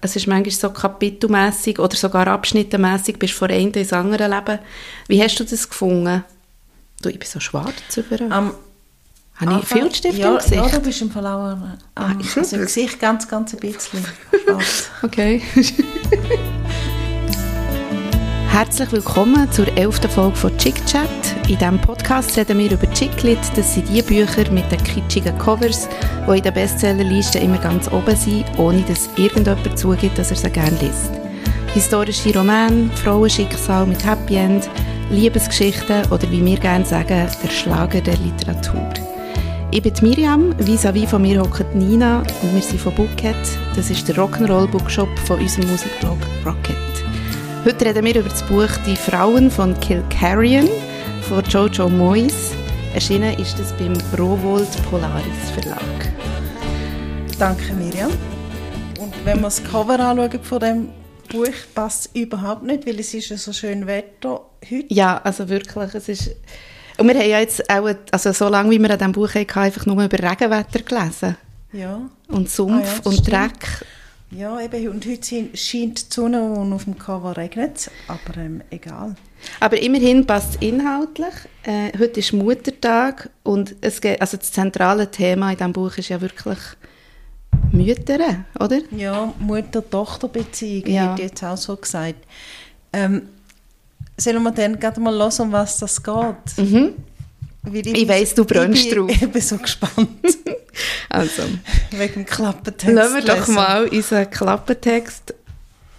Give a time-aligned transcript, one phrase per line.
[0.00, 4.60] Es ist manchmal so kapitelmässig oder sogar abschnittenmässig, bist von einem ins andere Leben.
[5.08, 6.24] Wie hast du das gefunden?
[7.02, 8.30] Du, ich bin so schwarz über.
[8.30, 8.54] Am
[9.36, 10.54] Habe ich viel Stift ja, im Gesicht?
[10.54, 12.62] Ja, du bist im auch am, am, ist also im?
[12.62, 14.04] Gesicht ganz, ganz ein bisschen
[14.44, 14.90] schwarz.
[15.02, 15.42] Okay.
[18.48, 21.27] Herzlich willkommen zur elften Folge von Chick Chat.
[21.48, 23.38] In diesem Podcast reden wir über Chicklit.
[23.56, 25.88] Das sind die Bücher mit den kitschigen Covers,
[26.26, 30.50] die in den Bestsellerlisten immer ganz oben sind, ohne dass irgendjemand zugibt, dass er sie
[30.50, 31.10] gerne liest.
[31.72, 34.68] Historische Romane, Frauenschicksal mit Happy End,
[35.10, 38.86] Liebesgeschichten oder wie wir gerne sagen, der Schlager der Literatur.
[39.70, 43.36] Ich bin Miriam, vis-à-vis von mir hockt Nina und wir sind von Bookhead.
[43.74, 46.76] Das ist der Rock'n'Roll-Bookshop von unserem Musikblog Rocket.
[47.64, 50.68] Heute reden wir über das Buch Die Frauen von Kilcarrion
[51.28, 52.52] von Jojo Moyes.
[52.94, 55.78] Erschienen ist das beim Rowold Polaris Verlag.
[57.38, 58.10] Danke, Miriam.
[58.98, 60.88] Und wenn wir das Cover anschauen von dem
[61.30, 64.86] Buch, passt es überhaupt nicht, weil es ist ja so schön Wetter heute.
[64.88, 66.30] Ja, also wirklich, es ist...
[66.96, 69.58] Und wir haben ja jetzt auch, also so lange wie wir an diesem Buch hatten,
[69.58, 71.36] einfach nur über Regenwetter gelesen.
[71.72, 73.32] Ja, Und Sumpf Ah ja, und stimmt.
[73.32, 73.84] Dreck.
[74.30, 74.88] Ja eben.
[74.88, 79.14] Und heute scheint die Sonne und auf dem Cover regnet aber ähm, egal.
[79.60, 81.34] Aber immerhin passt es inhaltlich.
[81.62, 86.08] Äh, heute ist Muttertag und es geht, also das zentrale Thema in diesem Buch ist
[86.08, 86.58] ja wirklich
[87.72, 88.80] Mütter, oder?
[88.90, 91.12] Ja, Mutter-Tochter-Beziehung, Ja.
[91.12, 92.16] hätte jetzt auch so gesagt.
[92.92, 93.28] Ähm,
[94.16, 96.58] sollen wir dann gerade mal hören, um was das geht?
[96.58, 96.94] Mhm.
[97.72, 99.10] Ich weiss, du brennst ich bin, drauf.
[99.22, 100.08] Ich bin so gespannt,
[101.08, 101.42] Also,
[101.90, 103.54] wegen dem Klappentext lassen wir doch lesen.
[103.54, 105.34] mal unseren Klappentext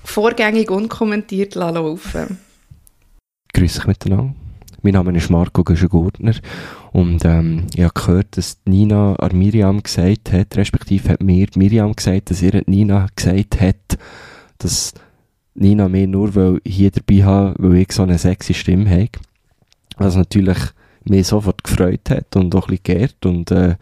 [0.03, 2.38] vorgängig unkommentiert laufen.
[3.53, 4.34] Grüß euch miteinander.
[4.81, 6.36] Mein Name ist Marco Göschen-Gurtner
[6.94, 11.94] und ähm, ich habe gehört, dass Nina an Miriam gesagt hat, respektive hat mir Miriam
[11.94, 13.98] gesagt, dass ihr Nina gesagt hat,
[14.59, 14.94] dass
[15.54, 19.09] Nina mir nur weil hier dabei haben, weil ich so eine sexy Stimme habe.
[19.98, 20.59] Was natürlich
[21.05, 23.76] mich sofort gefreut hat und auch ein bisschen geehrt und äh,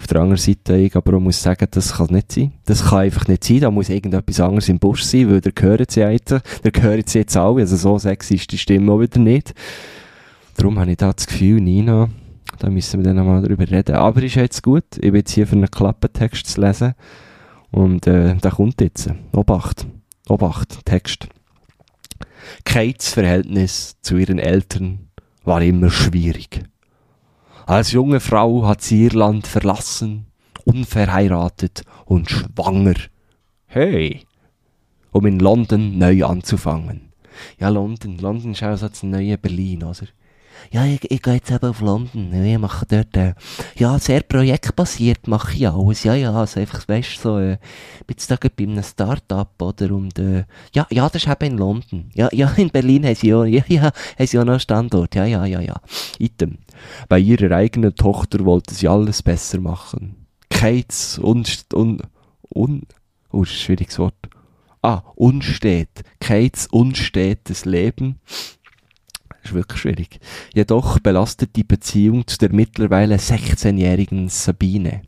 [0.00, 2.52] auf der anderen Seite ich aber auch muss sagen, das kann nicht sein.
[2.64, 3.60] Das kann einfach nicht sein.
[3.60, 7.18] Da muss irgendetwas anderes im Busch sein, weil der gehört sie jetzt, der gehört sie
[7.18, 7.60] jetzt alle.
[7.60, 9.52] Also so sexy ist die Stimme auch wieder nicht.
[10.56, 12.08] Darum habe ich da das Gefühl, Nina,
[12.58, 13.94] da müssen wir dann nochmal drüber reden.
[13.94, 14.84] Aber ist jetzt gut.
[14.94, 16.94] Ich bin jetzt hier für einen Klappentext zu lesen.
[17.70, 19.10] Und äh, der kommt jetzt.
[19.32, 19.86] Obacht.
[20.28, 20.84] Obacht.
[20.86, 21.28] Text.
[22.64, 25.09] Kates Verhältnis zu ihren Eltern
[25.44, 26.62] war immer schwierig.
[27.66, 30.26] Als junge Frau hat sie ihr Land verlassen,
[30.64, 32.94] unverheiratet und schwanger.
[33.66, 34.26] Hey!
[35.12, 37.12] Um in London neu anzufangen.
[37.58, 38.18] Ja, London.
[38.18, 40.06] London ist auch so das neue Berlin, oder?
[40.70, 42.32] Ja, ich, ich gehe jetzt eben auf London.
[42.32, 43.34] Ich mache dort, äh,
[43.76, 46.04] ja, sehr projektbasiert mache ich alles.
[46.04, 47.58] Ja, ja, also einfach, weißt du, so, äh,
[48.06, 49.92] bin jetzt da bei einem Start-up, oder?
[49.92, 50.44] Und, äh,
[50.74, 52.10] ja, ja, das ist eben in London.
[52.14, 53.82] Ja, ja, in Berlin haben sie auch, ja, ja,
[54.18, 55.14] haben sie auch noch einen Standort.
[55.14, 55.80] Ja, ja, ja, ja.
[56.18, 56.58] Item.
[57.08, 60.26] Bei ihrer eigenen Tochter wollte sie alles besser machen.
[60.50, 62.02] Kates unst, un,
[62.54, 62.82] un,
[63.30, 64.14] oh, das ist ein schwieriges Wort.
[64.82, 65.90] Ah, unstet.
[66.20, 68.18] Kates unstetes Leben.
[69.42, 70.20] Ist wirklich schwierig.
[70.54, 75.02] Jedoch belastet die Beziehung zu der mittlerweile 16-jährigen Sabine.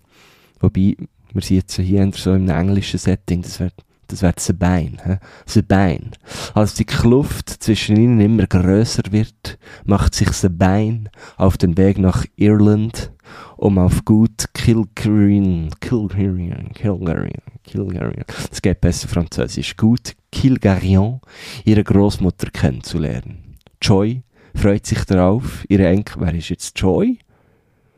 [0.60, 0.96] Wobei,
[1.32, 3.74] wir sind jetzt hier so im englischen Setting, das wird
[4.12, 5.18] das wird Sabine, hä?
[5.46, 6.10] Sabine.
[6.52, 11.04] Als die Kluft zwischen ihnen immer größer wird, macht sich Sabine
[11.38, 13.10] auf den Weg nach Irland,
[13.56, 21.20] um auf gut Kilgarrion, Kilgarrion, Kilgarrion, Kilgarrion, das geht besser französisch, gut Kilgarrion,
[21.64, 23.51] ihre Großmutter kennenzulernen.
[23.82, 24.22] Joy
[24.54, 27.18] freut sich darauf, ihre Enkel, wer ist jetzt Joy?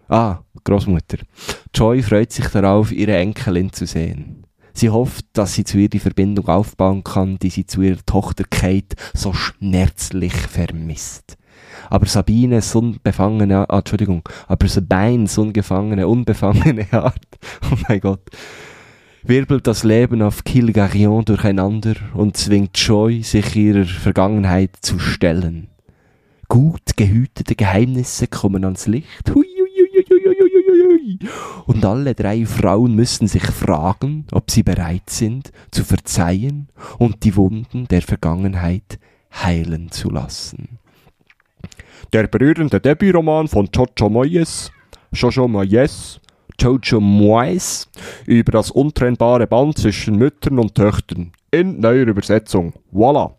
[0.08, 1.18] Ah, Großmutter.
[1.74, 4.46] Joy freut sich darauf, ihre Enkelin zu sehen.
[4.72, 8.44] Sie hofft, dass sie zu ihr die Verbindung aufbauen kann, die sie zu ihrer Tochter
[8.50, 11.36] Kate so schmerzlich vermisst.
[11.90, 17.38] Aber Sabines unbefangene, ah, Entschuldigung, aber Sabines ungefangene, unbefangene Art,
[17.70, 18.22] oh mein Gott,
[19.22, 25.68] wirbelt das Leben auf Kilgarion durcheinander und zwingt Joy, sich ihrer Vergangenheit zu stellen.
[26.48, 29.30] Gut gehütete Geheimnisse kommen ans Licht.
[29.34, 29.54] Hui.
[31.66, 36.68] Und alle drei Frauen müssen sich fragen, ob sie bereit sind, zu verzeihen
[36.98, 38.98] und die Wunden der Vergangenheit
[39.32, 40.78] heilen zu lassen.
[42.12, 44.70] Der berührende Debütroman von Jojo Moyes,
[45.12, 46.20] Jojo Moyes,
[46.60, 47.88] Jojo Moyes,
[48.26, 51.32] über das untrennbare Band zwischen Müttern und Töchtern.
[51.50, 52.72] In neuer Übersetzung.
[52.90, 53.34] Voila!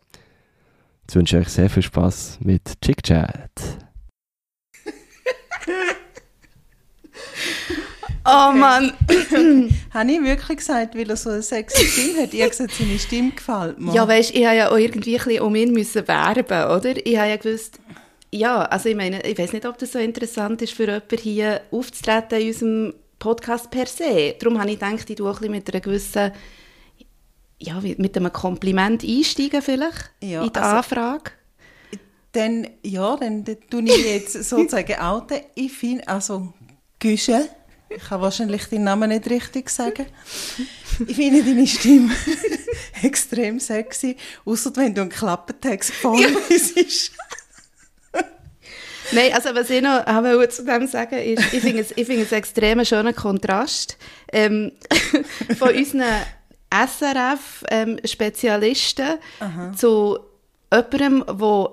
[1.06, 3.52] Jetzt wünsche ich euch sehr viel Spaß mit Chick Chat.
[8.28, 8.92] Oh Mann!
[9.94, 12.34] Habe ich wirklich gesagt, weil er so eine sexy Stimme hat?
[12.34, 13.94] Ich habe gesagt, seine Stimme gefällt mir.
[13.94, 17.06] Ja, weißt, ich habe ja auch irgendwie ein bisschen um ihn müssen werben, oder?
[17.06, 17.80] Ich habe ja gewusst,
[18.32, 21.62] ja, also ich meine, ich weiß nicht, ob das so interessant ist für jemanden hier
[21.70, 24.34] aufzutreten in unserem Podcast per se.
[24.40, 26.32] Darum habe ich gedacht, ich tue auch ein bisschen mit einer gewissen,
[27.60, 31.32] ja, mit einem Kompliment einsteigen vielleicht Ja, in die also- Anfrage.
[32.34, 35.40] Dann, ja, dann tue ich jetzt sozusagen outen.
[35.56, 36.54] Ich finde, also,
[37.00, 37.48] Güsche,
[37.88, 40.06] ich kann wahrscheinlich deinen Namen nicht richtig sagen.
[41.08, 42.14] Ich finde deine Stimme
[43.04, 46.76] extrem sexy, außer wenn du einen Klappentext vorliest.
[49.12, 52.24] Nein, also was ich noch wollte zu dem sagen ist, ich finde es, ich finde
[52.24, 53.98] es einen extrem schönen Kontrast
[54.34, 54.72] ähm,
[55.58, 56.04] von unseren
[57.76, 59.18] SRF-Spezialisten
[59.76, 60.20] zu
[60.74, 61.70] jemandem, der,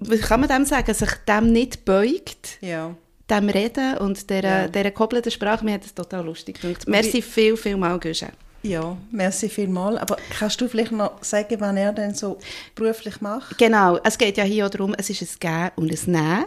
[0.00, 2.94] wie kann man dem sagen, sich dem nicht beugt, Ja.
[3.30, 4.68] dem Reden und dieser, Ja.
[4.68, 5.64] dieser gekoppelten Sprache.
[5.64, 6.86] Mir hat es total lustig gedacht.
[6.88, 8.28] Merci viel, viel mal, Güsche.
[8.64, 9.96] Ja, merci vielmals.
[10.00, 12.38] Aber kannst du vielleicht noch sagen, was er denn so
[12.76, 13.58] beruflich macht?
[13.58, 16.44] Genau, es geht ja hier auch darum, es ist ein Geben und ein Nehmen.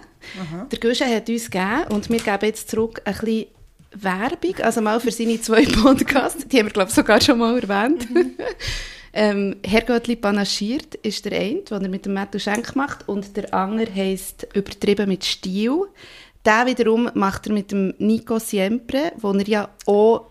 [0.72, 3.48] Der Güsche hat uns gegeben und wir geben jetzt zurück ein bisschen
[3.96, 7.58] Werbung, also mal für seine zwei Podcasts, die haben wir glaube ich sogar schon mal
[7.60, 8.08] erwähnt.
[9.14, 13.36] ähm, Herr Göttli panaschiert ist der eine, den er mit dem Matthew Schenk macht und
[13.38, 15.86] der andere heisst «Übertrieben mit Stil».
[16.44, 20.28] Der wiederum macht er mit dem Nico Siempre, wo er ja auch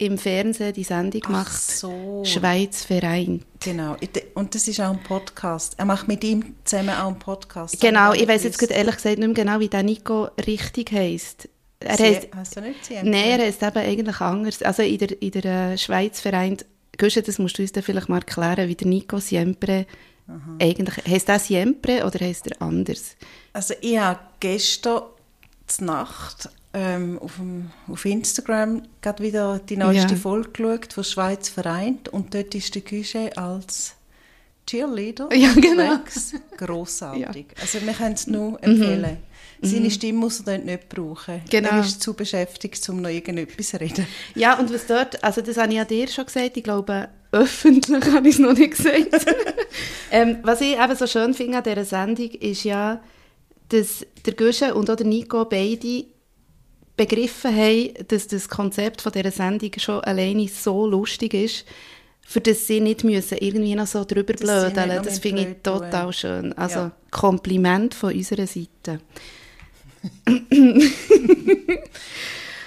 [0.00, 2.22] im Fernsehen die Sendung Ach macht so.
[2.24, 3.44] «Schweiz vereint».
[3.60, 3.96] Genau.
[4.34, 5.74] Und das ist auch ein Podcast.
[5.76, 7.80] Er macht mit ihm zusammen auch einen Podcast.
[7.80, 11.48] Genau, ich weiß jetzt gerade ehrlich gesagt nicht mehr genau, wie der Nico richtig heisst.
[11.80, 12.94] Er Sie- heisst, Heisst er nicht Sie?
[13.02, 14.62] nein, er heisst eben eigentlich anders.
[14.62, 16.64] Also in der, in der äh, Schweiz vereint,
[16.98, 19.86] Guschen, das musst du uns dann vielleicht mal erklären, wie der Nico Siempre
[20.60, 23.16] eigentlich, heisst der Siempre oder heisst er anders?
[23.52, 25.02] Also ich habe gestern
[25.66, 30.20] zur Nacht ähm, auf, dem, auf Instagram gerade wieder die neueste Ja.
[30.20, 33.94] Folge geschaut von Schweiz vereint und dort ist der Güsche als
[34.68, 35.98] Cheerleader Ja, genau.
[36.56, 37.46] Grossartig.
[37.60, 39.16] Also wir können es nur empfehlen.
[39.62, 41.34] Seine Stimme muss er dort nicht brauchen.
[41.34, 41.50] Mhm.
[41.50, 41.68] Genau.
[41.70, 44.06] Er ist zu beschäftigt, um noch irgendetwas zu reden.
[44.34, 48.04] Ja, und was dort, also das habe ich ja dir schon gesagt, ich glaube, öffentlich
[48.12, 49.26] habe ich es noch nicht gesagt.
[50.10, 53.00] ähm, was ich eben so schön finde an dieser Sendung, ist ja,
[53.68, 56.04] dass der Guschen und auch der Nico beide
[56.96, 61.64] begriffen haben, dass das Konzept von dieser Sendung schon alleine so lustig ist,
[62.26, 64.74] für das sie nicht müssen irgendwie noch so drüber blödeln.
[65.02, 66.52] Das mit finde ich total schön.
[66.54, 66.92] Also Ja.
[67.10, 69.00] Kompliment von unserer Seite.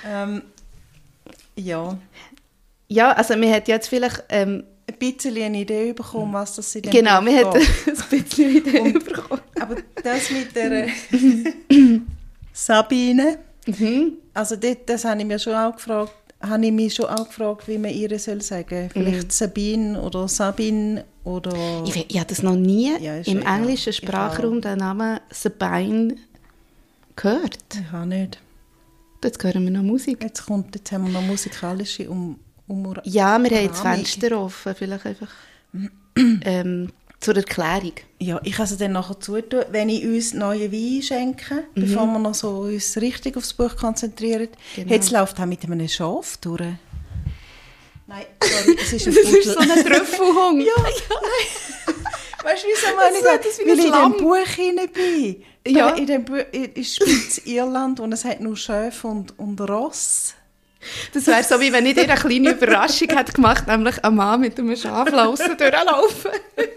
[0.06, 0.42] Ähm,
[1.56, 1.98] ja,
[2.88, 4.24] Ja, also wir hätten jetzt vielleicht...
[4.30, 7.56] Ähm, ein bisschen eine Idee bekommen, was das in dem genau, wir hätten
[7.88, 9.42] ein bisschen Idee Und- bekommen.
[9.62, 10.88] Aber das mit der
[12.54, 14.18] Sabine, Mhm.
[14.34, 17.66] also das, das habe ich mir schon auch gefragt, habe ich mich schon auch gefragt,
[17.70, 18.90] wie man ihr soll sagen.
[18.92, 21.54] Vielleicht Sabine oder Sabine oder...
[21.88, 26.18] Ich, ich habe das noch nie Ja, im englischen Sprachraum den Namen Sabine
[27.16, 27.58] gehört.
[27.74, 28.40] Ich habe nicht.
[29.24, 30.24] Jetzt hören wir noch Musik.
[30.24, 34.06] Jetzt, kommt, jetzt haben wir noch musikalische um, um Ja, wir haben Rahmung.
[34.06, 35.30] Fenster offen, vielleicht einfach
[36.18, 36.90] ähm,
[37.20, 37.94] zur Erklärung.
[38.20, 42.20] Ja, ich kann sie dann nachher zutun, wenn ich uns neue Wein schenke, bevor wir
[42.20, 44.50] noch so uns richtig aufs Buch konzentrieren.
[44.76, 44.92] Genau.
[44.92, 46.62] Jetzt läuft auch mit einem Schaf durch.
[48.06, 50.60] Nein, sorry, es ist ein Das ist so ein Trüffelhung.
[50.66, 50.74] Ja,
[52.44, 53.60] Weißt du, wieso meine ich Das das?
[53.60, 55.44] Weil ich in dem Buch hinein bin.
[55.68, 55.90] Ja.
[55.92, 60.34] In dem Buch ist Spitz Irland und es hat nur Schäfe und, und Ross.
[61.14, 64.42] Das wäre so, wie wenn ich dir eine kleine Überraschung hätte gemacht, nämlich ein Mann
[64.42, 66.32] mit einem Schaflausen durchlaufen.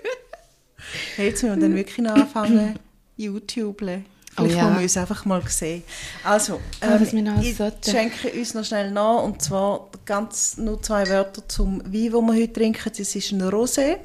[1.16, 2.78] Hey, jetzt müssen wir dann wirklich anfangen,
[3.16, 3.78] YouTube.
[3.78, 4.04] Vielleicht
[4.38, 4.74] Oh ja.
[4.74, 5.82] wir uns einfach mal sehen.
[6.22, 7.90] Also, Ah, wir noch ich sollten.
[7.90, 12.34] schenke uns noch schnell nach und zwar ganz nur zwei Wörter zum Wein, den wir
[12.34, 12.90] heute trinken.
[12.98, 13.96] Es ist ein Rosé,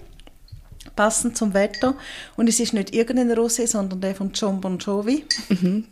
[0.95, 1.95] passend zum Wetter.
[2.37, 5.25] Und es ist nicht irgendein Rosé, sondern der von John Bon Jovi.
[5.49, 5.85] Mhm.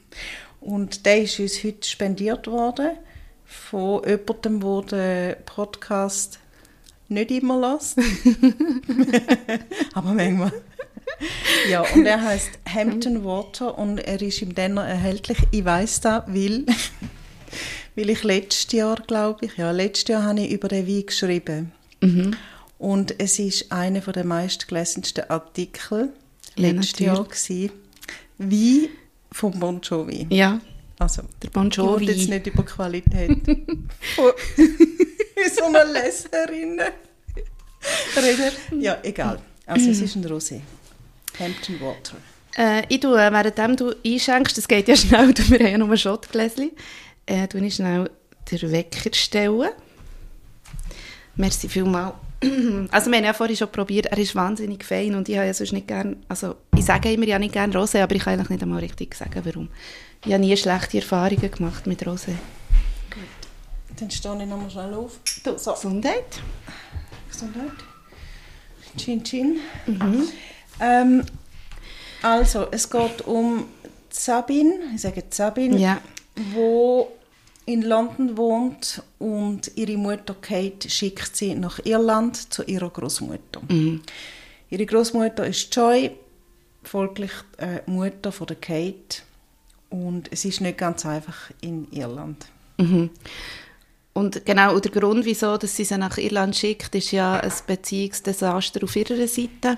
[0.62, 2.92] Und der ist uns heute spendiert worden
[3.46, 6.40] von jemandem, der den Podcast
[7.08, 7.98] nicht immer lässt.
[9.94, 10.52] Aber manchmal.
[11.70, 15.40] Ja, und er heißt Hampton Water und er ist im Denner erhältlich.
[15.52, 16.66] Ich weiß das, weil,
[17.96, 21.72] weil ich letztes Jahr, glaube ich, ja, letztes Jahr habe ich über den Wein geschrieben.
[22.02, 22.36] Mhm.
[22.80, 26.12] Und es ist einer der meistgelesensten Artikel
[26.56, 27.72] Ja, letztes Jahr gewesen.
[28.38, 28.88] Wein
[29.32, 30.26] von Bon Jovi.
[30.30, 30.60] Ja,
[30.98, 32.30] Also, der Bon ich will jetzt Jovi.
[32.32, 33.38] nicht über die Qualität
[34.16, 34.32] von
[35.58, 36.80] so einer Leserin
[38.16, 38.82] reden.
[38.82, 39.40] Ja, egal.
[39.66, 40.62] Also es ist ein Rosé.
[41.38, 42.16] Hampton Water.
[42.58, 45.96] Äh, ich tue, währenddem du einschenkst, das geht ja schnell, du- wir haben ja nur
[45.98, 46.72] Schottgläschen,
[47.26, 48.10] äh, tue ich schnell
[48.52, 49.70] den Wecker stellen.
[51.36, 52.16] Merci vielmals.
[52.92, 55.54] Also wir haben ja vorhin schon probiert, er ist wahnsinnig fein und ich habe ja
[55.54, 58.50] sonst nicht gern, also ich sage immer, ja nicht gerne Rosé, aber ich kann eigentlich
[58.50, 59.70] nicht einmal richtig sagen, warum.
[60.26, 62.32] Ich habe nie schlechte Erfahrungen gemacht mit Rosé.
[64.00, 65.20] Dann stehe ich nochmal schnell auf.
[65.44, 65.74] Du, so.
[65.74, 66.42] Gesundheit.
[67.30, 67.72] Gesundheit.
[68.98, 69.60] Chin Chin.
[70.80, 71.24] Ähm,
[72.22, 73.66] also, es geht um
[74.10, 76.02] Sabine, ich sage Sabine, Ja.
[76.54, 77.12] wo
[77.70, 83.62] in London wohnt und ihre Mutter Kate schickt sie nach Irland zu ihrer Großmutter.
[84.72, 86.12] Ihre Großmutter ist Joy,
[86.82, 89.22] folglich äh, Mutter von der Kate
[89.92, 92.48] und es ist nicht ganz einfach in Irland.
[94.14, 97.54] Und genau, und der Grund, wieso dass sie sie nach Irland schickt, ist ja ein
[97.68, 99.78] Beziehungsdesaster auf ihrer Seite.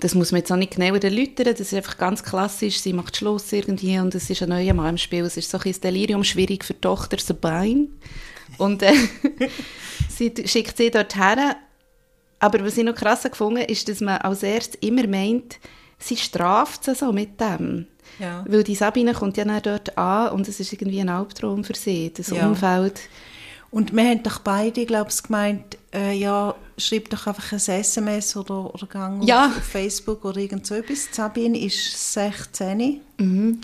[0.00, 3.16] Das muss man jetzt auch nicht genauer erläutern, das ist einfach ganz klassisch, sie macht
[3.16, 5.24] Schluss irgendwie und es ist ein neuer Mann im Spiel.
[5.24, 7.88] Es ist so ein bisschen Delirium schwierig für die Tochter Sabine.
[8.58, 8.92] Und äh,
[10.08, 11.54] sie schickt sie dorthin.
[12.38, 15.58] Aber was ich noch krasser gefunden ist, dass man als erstes immer meint,
[15.98, 17.86] sie straft sie so mit dem.
[18.18, 18.44] Ja.
[18.48, 21.76] Weil die Sabine kommt ja dann dort an und es ist irgendwie ein Albtraum für
[21.76, 22.48] sie, das Ja.
[22.48, 23.00] Umfeld.
[23.70, 28.34] Und wir haben doch beide, glaube ich, gemeint, äh, ja, schreib doch einfach ein SMS
[28.36, 29.46] oder, oder gang Ja.
[29.46, 31.08] auf, Facebook oder irgend so etwas.
[31.12, 33.00] Sabine ist 16.
[33.18, 33.60] Mhm.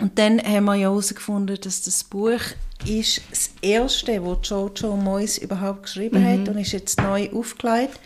[0.00, 2.40] Und dann haben wir ja herausgefunden, dass das Buch
[2.86, 6.40] ist das erste, das Jojo Moyes überhaupt geschrieben Mhm.
[6.42, 8.00] hat und ist jetzt neu aufgelegt.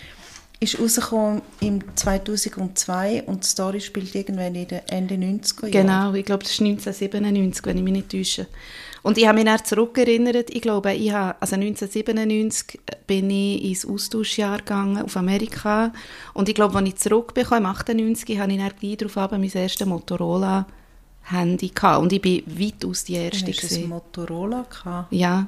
[0.60, 5.86] Ist rausgekommen im 2002 und die Story spielt irgendwann in den Ende 90er Jahren.
[5.86, 8.46] Genau, ich glaube, das ist 1997, wenn ich mich nicht täusche.
[9.06, 13.86] Und ich habe mich dann zurückerinnert, ich glaube, ich habe, also 1997 bin ich ins
[13.86, 15.92] Austauschjahr gegangen auf Amerika
[16.34, 19.86] und ich glaube, als ich zurückbekam, im 98, habe ich dann gleich darauf mein erstes
[19.86, 23.88] Motorola-Handy gehabt und ich bin weitaus die Erste hast du ein gewesen.
[23.90, 25.12] Motorola gehabt.
[25.12, 25.46] Ja.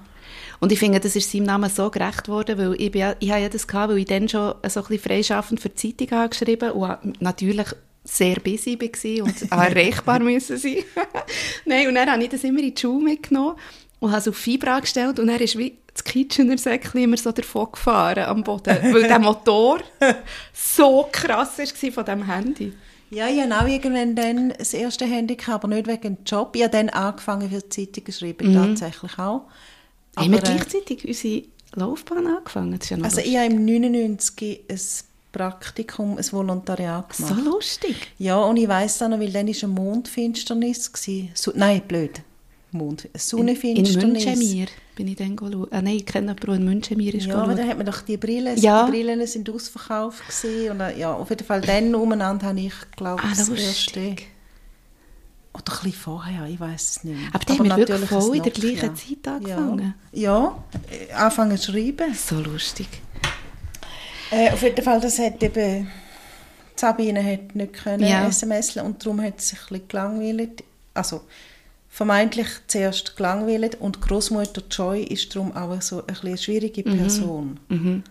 [0.61, 3.43] Und ich finde, das ist seinem Namen so gerecht worden, weil ich, bin, ich habe
[3.43, 6.29] ja das gehabt, weil ich dann schon so ein bisschen freischaffend für die Zeitung habe
[6.29, 7.75] geschrieben und natürlich
[8.09, 10.85] sehr busy war und auch erreichbar müssen sein.
[11.65, 13.57] Nein, und dann habe ich das immer in die Schule mitgenommen
[14.01, 17.33] und habe es auf Fibra gestellt und dann ist wie das Kitchener Säckchen immer so
[17.33, 19.81] davon gefahren am Boden, weil der Motor
[20.53, 22.73] so krass war von diesem Handy.
[23.11, 26.55] Ja, ich habe auch irgendwann dann das erste Handy gehabt, aber nicht wegen dem Job.
[26.55, 29.43] Ich habe dann angefangen für die Zeitung geschrieben, tatsächlich auch.
[30.17, 30.21] Mhm.
[30.21, 31.43] haben wir Aber, äh, gleichzeitig unsere
[31.75, 32.79] Laufbahn angefangen?
[32.89, 33.39] Ja Also ich lustig.
[33.39, 34.79] habe im 99 ein
[35.33, 37.45] Praktikum, ein Volontariat so gemacht.
[37.45, 37.97] lustig.
[38.19, 40.91] Ja, und ich weiss dann noch, weil dann war eine Mondfinsternis.
[41.35, 42.23] So, nein, blöd.
[42.71, 44.27] Mond, eine In Sonnenfinsternis.
[44.27, 45.67] Münchemir bin ich dann schauen.
[45.71, 48.03] Ah, nein, ich kenne jemanden, der in Münchemir ist Ja, aber dann hat man doch
[48.03, 48.85] die Brillen, Ja.
[48.85, 50.71] die Brillen sind ausverkauft gewesen.
[50.73, 53.67] Und, äh, ja, auf jeden Fall dann umeinander habe ich, glaube Ah, das lustig.
[53.67, 54.01] erste...
[55.55, 57.29] Oder ein bisschen vorher, ich weiß es nicht mehr.
[57.33, 59.95] Aber die haben wir wirklich voll in der gleichen Zeit angefangen.
[60.13, 60.65] Ja, ja
[61.11, 62.15] äh, anfangen zu schreiben.
[62.15, 62.87] So lustig.
[64.31, 65.91] Äh, auf jeden Fall, das hat eben...
[66.77, 68.29] Sabine hat nicht können Ja.
[68.29, 70.65] SMS und darum hat sie sich ein bisschen gelangweilt.
[70.95, 71.23] Also
[71.89, 77.59] vermeintlich zuerst gelangweilt und Großmutter Joy ist darum auch so ein bisschen eine schwierige Person.
[77.69, 78.05] Mhm.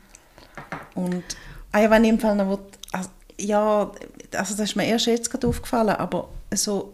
[0.95, 1.23] Und
[1.71, 2.59] ah ja, wenn ich im Fall noch will,
[2.91, 3.09] also,
[3.39, 3.91] ja,
[4.35, 6.93] also das ist mir erst jetzt gerade aufgefallen, aber so,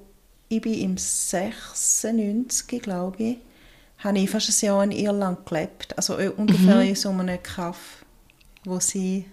[0.49, 3.37] ich bin im 96, glaube ich,
[3.99, 8.02] habe ich fast ein Jahr in Irland gelebt, also äh, ungefähr in so einem Kaff,
[8.65, 9.25] wo sie,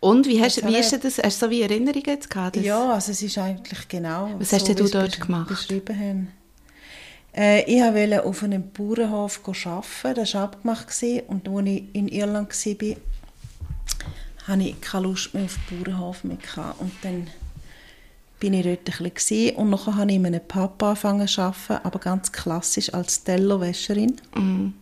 [0.00, 1.18] Und wie, hast, wie hat ist denn das?
[1.18, 2.56] Hast du so wie Erinnerungen jetzt gehabt?
[2.56, 5.48] ja, also es ist eigentlich genau Was hast denn wie du dort gemacht?
[5.48, 6.28] beschrieben haben.
[7.36, 10.86] Äh, ich wollte auf einem Bauernhof arbeiten, das war abgemacht.
[11.26, 12.96] Und als ich in Irland war,
[14.46, 16.38] hatte ich keine Lust mehr auf den Bauernhof mehr.
[16.78, 17.26] Und dann
[18.40, 21.86] bin ich dort ein bisschen und nachher habe ich in einem Pub angefangen zu arbeiten,
[21.86, 24.16] aber ganz klassisch als Tellerwäscherin.
[24.34, 24.74] Mhm.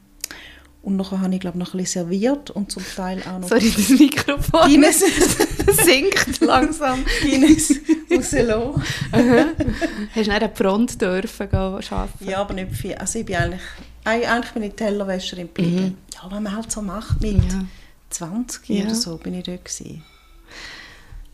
[0.82, 3.70] Und nachher habe ich, glaube noch ein bisschen serviert und zum Teil auch noch Sorry,
[3.76, 5.00] das Mikrofon Guinness,
[5.84, 7.04] sinkt langsam.
[7.22, 7.72] Guinness
[8.10, 8.82] rauslassen.
[9.12, 12.28] Hast du dann eine Front dürfen gehen arbeiten?
[12.28, 12.94] Ja, aber nicht viel.
[12.94, 13.60] Also ich bin eigentlich,
[14.04, 15.98] eig- eigentlich bin ich Tellerwäscherin geblieben.
[16.14, 17.48] Ja, was man halt so macht mit Mhm.
[17.48, 17.64] Ja.
[18.10, 18.84] 20 Ja.
[18.86, 20.02] oder so, bin ich dort gewesen.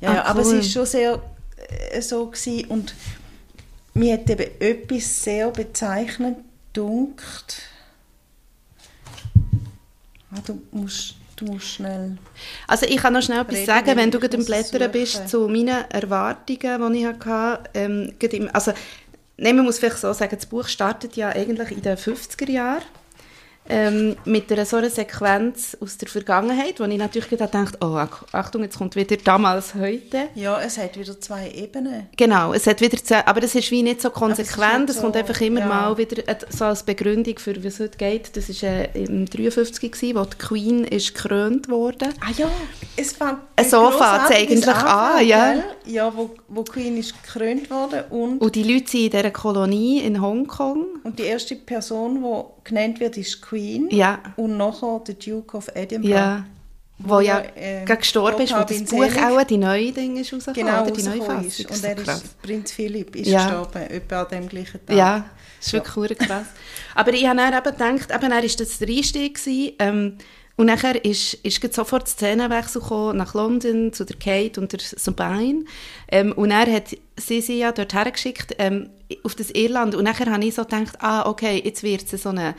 [0.01, 0.55] Ja, Ah, ja, aber es cool.
[0.59, 1.23] ist schon sehr
[1.91, 2.95] äh, so gewesen und
[3.95, 6.37] mir hat eben etwas sehr bezeichnend
[6.75, 7.63] dunkt.
[10.31, 12.19] Ah, du musst, du musst schnell.
[12.67, 15.91] Also ich kann noch schnell etwas sagen, wenn du gerade im Blättern bist, zu meinen
[15.91, 17.71] Erwartungen, die ich hatte.
[17.75, 18.73] Ähm, im, also,
[19.37, 22.83] nein, man muss vielleicht so sagen, das Buch startet ja eigentlich in den 50er Jahren.
[23.69, 27.99] Ähm, mit einer so einer Sequenz aus der Vergangenheit, wo ich natürlich gedacht dachte, oh,
[28.33, 30.29] Achtung, jetzt kommt wieder damals heute.
[30.35, 32.09] Ja, es hat wieder zwei Ebenen.
[32.17, 35.17] Genau, es hat wieder, zwei, aber das ist wie nicht so konsequent, es so, kommt
[35.17, 35.67] einfach immer ja.
[35.67, 38.37] mal wieder äh, so als Begründung für, wie es heute geht.
[38.37, 42.09] Das war äh, im 53 gewesen, wo die Queen ist gekrönt wurde.
[42.21, 42.51] Ah ja,
[42.97, 45.55] es fängt So fängt es eigentlich an, ja.
[45.87, 50.01] Ja, wo, wo Queen ist gekrönt worden und, Und die Leute sind in dieser Kolonie
[50.01, 50.87] in Hongkong.
[51.03, 53.89] und die erste Person, die genannt wird, ist Queen.
[53.91, 54.21] Ja.
[54.37, 56.15] Und nachher der Duke of Edinburgh.
[56.15, 56.45] Ja.
[57.01, 59.23] Wo ja, äh, gestorben ist, wo das Buch selig.
[59.23, 61.67] auch die neue Dinge ist rausgekommen, Genau, oder die neue Fassung.
[61.71, 62.23] Und er krass.
[62.25, 63.45] ist, Prinz Philipp ist Ja.
[63.45, 64.97] gestorben, etwa an dem gleichen Tag.
[64.97, 65.25] Ja,
[65.59, 66.47] das ist wirklich verdammt krass.
[66.97, 69.39] Aber ich habe dann eben gedacht, eben, dann war das der Einstieg.
[69.79, 70.19] Ähm,
[70.59, 74.81] und nachher ist, ist sofort der Szenenwechsel gekommen nach London zu der Kate und der
[74.81, 75.65] Sabine.
[76.09, 78.91] Ähm, und er hat sie, sie ja dort hergeschickt, ähm,
[79.23, 79.95] auf das Irland.
[79.95, 82.57] Und nachher habe ich so gedacht, ah, okay, jetzt wird es so eine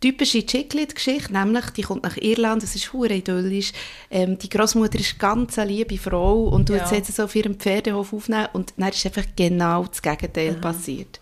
[0.00, 3.72] typische Chiclet-Geschichte, nämlich die kommt nach Irland, es ist hure idyllisch,
[4.10, 6.86] ähm, die Großmutter ist ganz eine liebe Frau und du Ja.
[6.86, 11.20] sie so auf ihrem Pferdehof aufnehmen und dann ist einfach genau das Gegenteil passiert.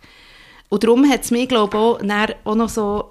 [0.68, 3.10] Und darum hat es mir, glaube ich, auch, auch noch so...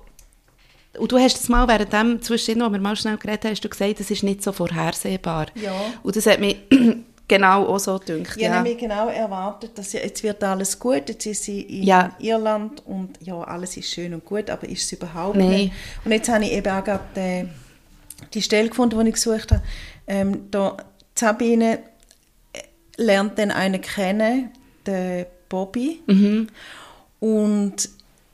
[0.97, 3.63] Und du hast es mal während dem Zwischendrin, wo wir mal schnell geredet haben, hast
[3.63, 5.47] du gesagt, das ist nicht so vorhersehbar.
[5.55, 5.71] Ja.
[6.03, 6.57] Und das hat mich
[7.27, 8.35] genau auch so gedacht.
[8.37, 8.61] Ich habe Ja.
[8.63, 12.15] nämlich genau erwartet, dass jetzt wird alles gut, jetzt ist sie in Ja.
[12.19, 15.49] Irland und ja, alles ist schön und gut, aber ist es überhaupt Nein.
[15.49, 15.73] nicht.
[16.05, 17.49] Und jetzt habe ich eben auch gerade die,
[18.33, 19.61] die Stelle gefunden, die ich gesucht habe.
[20.07, 20.75] Ähm, da,
[21.13, 21.79] Sabine
[22.53, 22.61] äh,
[22.97, 24.49] lernt dann einen kennen,
[24.87, 26.01] den Bobby.
[26.07, 26.47] Mhm.
[27.19, 27.89] Und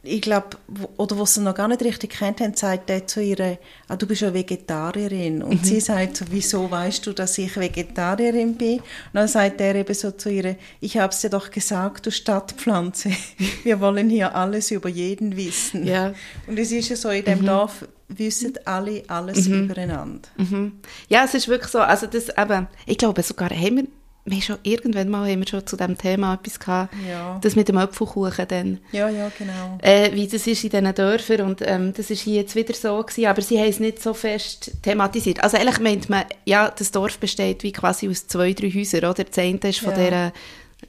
[0.06, 0.58] ich glaube,
[0.98, 3.58] oder was sie noch gar nicht richtig kennt haben, sagt er zu ihr,
[3.88, 5.42] ah, du bist ja Vegetarierin.
[5.44, 5.66] Und Mhm.
[5.66, 8.80] sie sagt so, wieso weißt du, dass ich Vegetarierin bin?
[8.80, 8.84] Und
[9.14, 13.10] dann sagt er eben so zu ihr, ich habe es dir doch gesagt, du Stadtpflanze.
[13.64, 15.86] Wir wollen hier alles über jeden wissen.
[15.86, 16.14] Ja.
[16.48, 20.30] Und es ist ja so, in dem Dorf wissen alle alles übereinander.
[20.38, 20.74] Mhm.
[21.10, 23.88] Ja, es ist wirklich so, also das eben, ich glaube sogar, haben wir,
[24.26, 27.38] wir haben schon irgendwann mal haben wir schon zu diesem Thema etwas gehabt, Ja.
[27.42, 29.78] das mit dem Apfelkuchen dann, Ja, ja, genau.
[29.82, 33.02] äh, wie das ist in diesen Dörfern und ähm, das ist hier jetzt wieder so
[33.04, 35.44] gewesen, aber sie haben es nicht so fest thematisiert.
[35.44, 39.24] Also eigentlich meint man, ja, das Dorf besteht wie quasi aus zwei, drei Häusern, oder?
[39.24, 39.98] Das eine ist von Ja.
[39.98, 40.34] dieser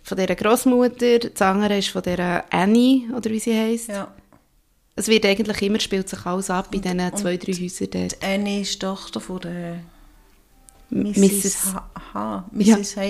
[0.03, 3.89] von dieser Großmutter, das andere ist von dieser Annie, oder wie sie heisst.
[3.89, 4.09] Ja.
[4.95, 8.17] Es wird eigentlich immer, spielt sich alles ab in diesen zwei, drei Häusern dort.
[8.23, 9.81] Annie ist Tochter von der
[10.91, 11.17] Mrs.
[11.19, 11.75] Mrs.
[11.75, 11.91] H.
[12.15, 12.45] H.
[12.57, 12.77] Ja.
[12.77, 12.97] Mrs.
[12.97, 13.03] H.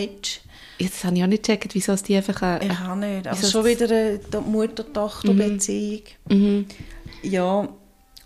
[0.78, 2.42] Jetzt habe ich auch nicht gecheckt, wieso es die einfach...
[2.42, 3.26] Äh, Ich auch nicht.
[3.26, 6.02] Aber Wieso schon wieder eine die Mutter-Tochter-Beziehung.
[6.28, 6.66] mhm.
[7.22, 7.68] Ja,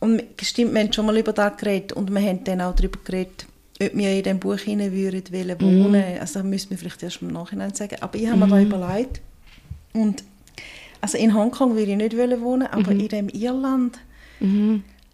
[0.00, 2.98] und stimmt, wir haben schon mal über das geredet und wir haben dann auch darüber
[3.04, 3.46] geredet,
[3.80, 6.18] ob wir in diesem Buch hinein würden wollen wohnen.
[6.18, 7.96] Also das müssen wir vielleicht erst im Nachhinein sagen.
[8.00, 9.20] Aber ich habe mir da überlegt
[9.92, 10.24] und
[11.00, 13.98] also in Hongkong würde ich nicht wollen wohnen, aber in dem Irland,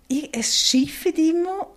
[0.08, 1.68] ich, es schifft immer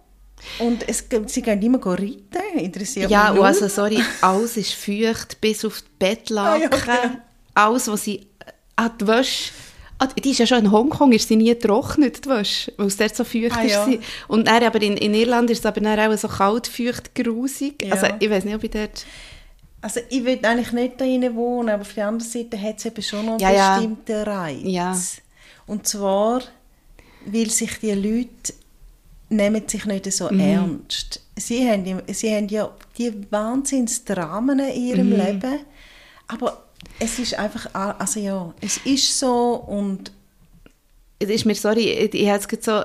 [0.60, 3.46] und es, sie gehen immer reiten, interessiert Ja, mich und null.
[3.48, 6.70] also, sorry, alles ist feucht, bis auf die Bettlaken.
[6.74, 7.22] Ah, ja.
[7.56, 8.28] Alles, was sie...
[8.76, 9.52] Ah, die Wäsche...
[10.02, 12.96] Ah, die ist ja schon in Hongkong, ist sie nie getrocknet, die Wäsche, weil es
[12.96, 13.72] dort so feucht Ah, ist.
[13.74, 13.88] ja.
[14.30, 17.84] Und dann, aber in, in Irland ist es aber dann auch so kalt, feucht, grusig.
[17.84, 17.92] Ja.
[17.96, 19.06] Also ich weiß nicht, ob ich dort...
[19.82, 22.86] Also ich will eigentlich nicht da rein wohnen, aber auf der anderen Seite hat es
[22.86, 23.74] eben schon noch einen Ja, ja.
[23.76, 24.60] bestimmten Reiz.
[24.64, 24.98] Ja.
[25.68, 26.42] Und zwar,
[27.26, 28.54] weil sich die Leute
[29.30, 30.40] nehmen sich nicht so Mhm.
[30.40, 31.22] ernst.
[31.38, 35.16] Sie haben, ja- sie haben ja die Wahnsinnsdramen in ihrem Mhm.
[35.16, 35.60] Leben,
[36.28, 36.64] aber
[37.00, 40.12] es ist einfach, also ja, es ist so und
[41.22, 41.82] Es ist mir, sorry,
[42.14, 42.82] ich, habe gerade so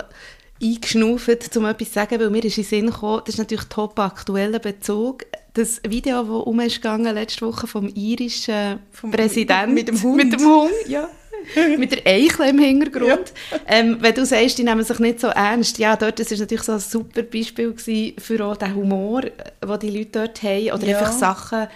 [0.67, 3.65] eingeschnauft, um etwas zu sagen, weil mir ist in den Sinn gekommen, das ist natürlich
[3.67, 5.25] top aktueller Bezug.
[5.53, 9.75] Das Video, das um ist gegangen letzte Woche vom irischen Vom- Präsidenten.
[9.75, 10.17] mit dem Hund.
[10.17, 11.09] Mit dem Hund, ja.
[11.79, 13.33] mit der Eichel im Hintergrund.
[13.67, 16.65] Ähm, wenn du sagst, die nehmen sich nicht so ernst, ja, dort, das ist natürlich
[16.65, 17.75] so ein super Beispiel
[18.19, 20.99] für auch den Humor, den die Leute dort haben, oder Ja.
[20.99, 21.67] einfach Sachen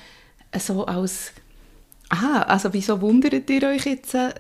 [0.59, 1.33] so als,
[2.09, 4.31] aha, also wieso wundert ihr euch jetzt, äh,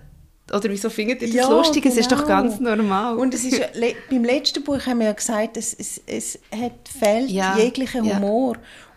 [0.50, 1.84] oder wieso findet ihr das Ja, lustig?
[1.84, 2.42] Es ist doch genau.
[2.42, 3.18] ganz normal.
[3.18, 6.38] Und es ist, ja- le beim letzten Buch haben wir ja gesagt, es, es, es
[6.50, 8.18] hat, fehlt Ja, jeglicher ja.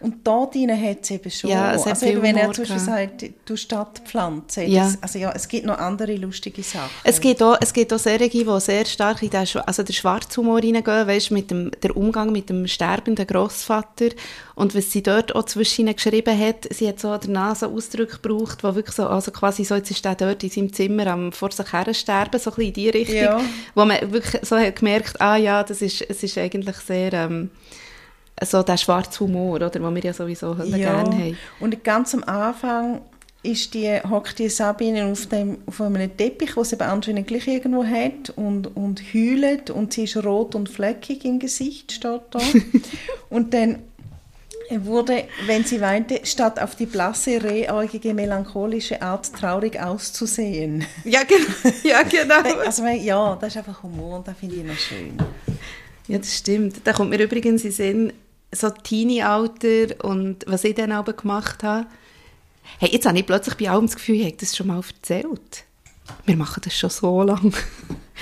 [0.01, 1.49] Und da drin hat es eben schon.
[1.49, 4.63] Ja, es also eben, wenn er zum Beispiel sagt, du Stadtpflanze.
[4.63, 4.85] Ja.
[4.85, 6.89] Das, also ja, es gibt noch andere lustige Sachen.
[7.03, 10.57] Es gibt auch, es gibt auch Serien, die sehr stark in den, also den Schwarzhumor
[10.57, 14.09] reingehen, weißt, mit dem der Umgang mit dem sterbenden Großvater
[14.55, 18.19] und was sie dort auch zwischen ihnen geschrieben hat, sie hat so danach so Ausdrücke
[18.21, 21.31] gebraucht, wo wirklich so, also quasi so, jetzt ist der dort in seinem Zimmer am
[21.31, 23.41] vor sich her sterben, so ein bisschen in die Richtung, Ja.
[23.73, 27.49] wo man wirklich so hat gemerkt, ah ja, das ist, es ist eigentlich sehr, ähm,
[28.41, 30.77] so der schwarze Humor, oder, den wir ja sowieso ja.
[30.77, 31.37] gerne haben.
[31.59, 33.01] Und ganz am Anfang
[33.43, 37.47] ist die, hockt die Sabine auf, dem, auf einem Teppich, wo sie aber anscheinend gleich
[37.47, 42.39] irgendwo hat und, und heult und sie ist rot und fleckig im Gesicht, steht da.
[43.29, 43.79] und dann
[44.69, 50.85] wurde, wenn sie weinte, statt auf die blasse, rehäugige, melancholische Art traurig auszusehen.
[51.03, 51.75] Ja, genau.
[51.83, 52.59] Ja, genau.
[52.65, 55.17] Also, ja, das ist einfach Humor und das finde ich noch schön.
[56.07, 56.81] Ja, das stimmt.
[56.83, 58.13] Da kommt mir übrigens in den Sinn,
[58.51, 61.87] so Teenie-Alter und was ich dann aber gemacht habe.
[62.79, 65.63] Hey, jetzt habe ich plötzlich bei allem das Gefühl, ich habe das schon mal erzählt.
[66.25, 67.51] Wir machen das schon so lange.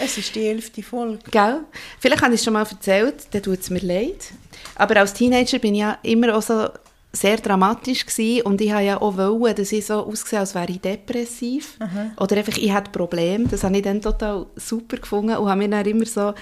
[0.01, 1.19] Es ist die elfte Folge.
[1.31, 1.61] Gell?
[1.99, 4.31] Vielleicht habe ich es schon mal erzählt, dann tut es mir leid.
[4.75, 6.69] Aber als Teenager bin ich ja immer auch so
[7.11, 10.69] sehr dramatisch gewesen und ich habe ja auch wollen, dass ich so ausgesehen als wäre
[10.69, 12.11] ich depressiv Aha.
[12.19, 13.45] oder einfach ich hatte Probleme.
[13.49, 16.33] Das habe ich dann total super gefunden und habe mir dann immer so,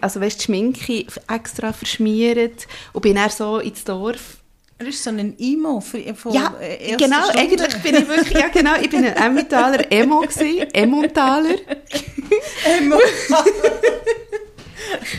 [0.00, 4.38] also weißt, die Schminke extra verschmiert und bin dann so ins Dorf
[4.78, 7.40] Du bist so ein Emo von, von ja, äh, genau, Stunde.
[7.40, 11.56] eigentlich bin ich wirklich, ja genau, ich bin ein Emmentaler Emo gewesen, Emmontaler.
[12.64, 12.96] Emo.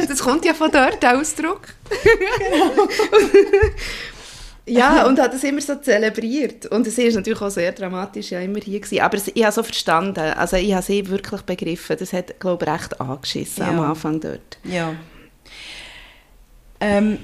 [0.07, 1.61] Das kommt ja von dort, der Ausdruck.
[4.69, 6.65] ja, und hat das immer so zelebriert.
[6.67, 9.01] Und es ist natürlich auch sehr dramatisch ja immer hier gewesen.
[9.01, 11.95] Aber es- ich habe so verstanden, also ich habe sie wirklich begriffen.
[11.99, 13.89] Das hat, glaube ich, recht angeschissen am Ja.
[13.89, 14.57] Anfang dort.
[14.63, 14.93] Ja.
[16.79, 17.17] Ähm,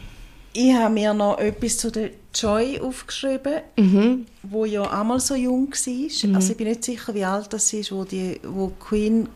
[0.53, 4.25] ich habe mir noch etwas zu der Joy aufgeschrieben, Mhm.
[4.43, 6.36] wo ja einmal so jung war.
[6.36, 9.27] Also ich bin nicht sicher, wie alt das ist, wo die wo Queen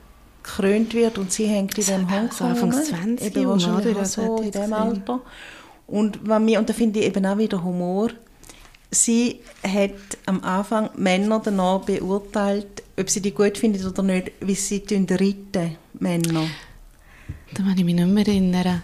[0.43, 2.47] gekrönt wird und sie hängt in dem So Hongkong.
[2.49, 2.99] Anfangs rum.
[3.17, 4.05] 20 Eben wahrscheinlich oder?
[4.05, 5.03] so in dem gesehen.
[5.89, 8.09] Und, wenn wir, und da finde ich eben auch wieder Humor.
[8.91, 9.91] Sie hat
[10.25, 15.77] am Anfang Männer danach beurteilt, ob sie die gut findet oder nicht, wie sie reiten,
[15.99, 16.47] Männer.
[17.53, 18.83] Da kann ich mich nicht mehr erinnern.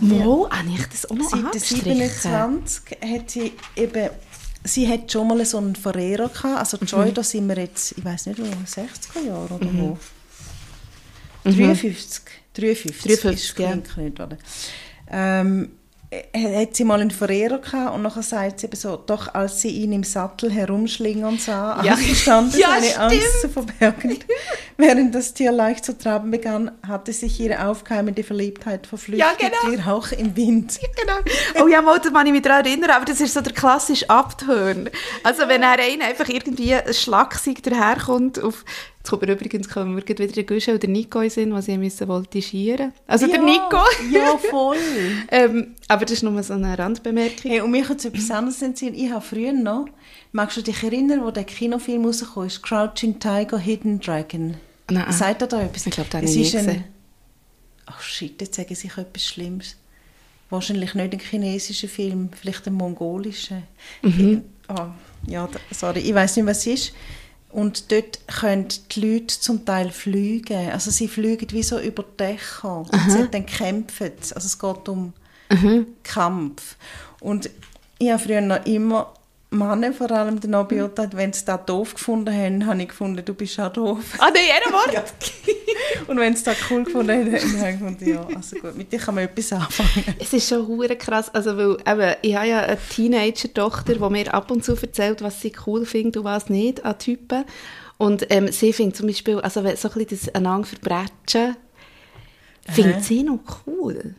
[0.00, 1.94] Mo, habe ich das auch noch Seit der angestrichen?
[1.94, 4.10] 27 hat sie eben,
[4.64, 6.86] sie hat schon mal so einen Verehrer gehabt, also Mhm.
[6.86, 9.98] Joy, da sind wir jetzt, ich weiß nicht wo, 60er Jahre oder wo?
[11.44, 12.22] 53,
[12.54, 13.76] 53, 53, ist ja.
[13.76, 14.38] nicht, oder?
[15.10, 15.83] Ähm, äh,
[16.34, 19.68] hat sie mal einen Verehrer gehabt und nachher sagt sie eben so, doch als sie
[19.70, 21.94] ihn im Sattel herumschlingern sah, Ja.
[21.94, 23.00] angestanden Ja, seine stimmt.
[23.00, 24.18] Angst zu verbergen.
[24.76, 29.72] Während das Tier leicht zu traben begann, hatte sich ihre aufkeimende Verliebtheit verflüchtet Ja, genau.
[29.72, 30.78] wie Rauch im Wind.
[31.00, 31.64] Genau.
[31.64, 34.08] Oh ja, mal, da kann ich mich daran erinnern, aber das ist so der klassische
[34.10, 34.90] Abturn.
[35.22, 38.64] Also wenn er einer einfach irgendwie ein Schlagsieg daherkommt auf...
[39.04, 41.68] Jetzt kommt mir übrigens kommen wir wieder der Guschen oder der Nico in Sinn, was
[41.68, 42.94] ich müssen voltigieren.
[43.06, 43.76] Also der Ja, Nico.
[44.10, 44.78] Ja, voll.
[45.30, 47.50] ähm, aber das ist nur so eine Randbemerkung.
[47.50, 48.94] Hey, und mich hat es etwas anderes entsinnen.
[48.94, 49.88] Ich habe früher noch,
[50.32, 52.62] magst du dich erinnern, wo der Kinofilm rausgekommen ist?
[52.62, 54.54] Crouching Tiger, Hidden Dragon.
[54.88, 55.12] Nein.
[55.12, 55.84] Sagt er da etwas?
[55.84, 56.84] Ich glaube, den habe ich nie gesehen.
[57.84, 59.76] Ach shit, jetzt sage ich etwas Schlimmes.
[60.48, 63.64] Wahrscheinlich nicht ein chinesischer Film, vielleicht ein mongolischer.
[64.00, 64.44] Mhm.
[64.68, 64.94] Ah,
[65.26, 66.94] ja, sorry, ich weiß nicht, was es ist.
[67.54, 70.70] Und dort können die Leute zum Teil fliegen.
[70.70, 72.78] Also sie fliegen wie so über Dächer.
[72.78, 74.10] Und sie dann kämpfen.
[74.34, 75.12] Also es geht um
[76.02, 76.74] Kampf.
[77.20, 77.48] Und
[77.98, 79.14] ich habe früher noch immer
[79.54, 83.34] Männer vor allem danach beurteilt, wenn sie das doof gefunden haben, habe ich gefunden, du
[83.34, 84.04] bist auch doof.
[84.18, 85.04] Ah, nein, jedes Wort.
[86.08, 88.98] Und wenn sie das cool gefunden haben, habe ich gefunden, ja, also gut, mit dir
[88.98, 90.16] kann man etwas anfangen.
[90.18, 94.34] Es ist schon hure krass, also weil eben, ich habe ja eine Teenager-Tochter, die mir
[94.34, 97.44] ab und zu erzählt, was sie cool findet und was nicht an Typen.
[97.96, 101.56] Und ähm, sie findet zum Beispiel, also so ein bisschen das einander verbrechen,
[102.72, 104.14] findet sie noch cool.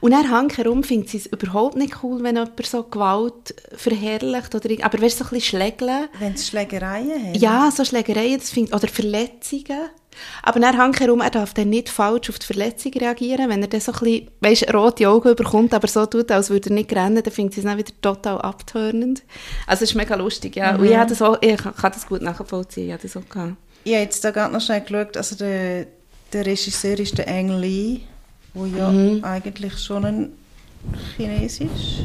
[0.00, 4.68] Und dann herum findet sie es überhaupt nicht cool, wenn jemand so Gewalt verherrlicht oder
[4.84, 6.08] aber weißt du, so ein bisschen schlägeln.
[6.18, 7.34] Wenn sie Schlägereien haben.
[7.34, 9.90] Ja, so Schlägereien, das find, oder Verletzungen.
[10.42, 13.48] Aber hängt herum, er darf dann nicht falsch auf die Verletzung reagieren.
[13.48, 16.70] Wenn er dann so ein bisschen, weißt, rote Augen bekommt, aber so tut, als würde
[16.70, 19.22] er nicht rennen, dann findet sie es dann wieder total abtörnend.
[19.66, 20.74] Also es ist mega lustig, ja.
[20.74, 23.56] Und ich, habe das auch, ich kann das gut nachvollziehen, ich habe das auch gehabt.
[23.84, 25.86] Ich habe jetzt da gerade noch schnell geschaut, also der,
[26.32, 28.00] der Regisseur ist der Ang Lee,
[28.54, 29.24] wo ja Mhm.
[29.24, 30.32] eigentlich schon ein
[31.16, 32.04] Chinesisch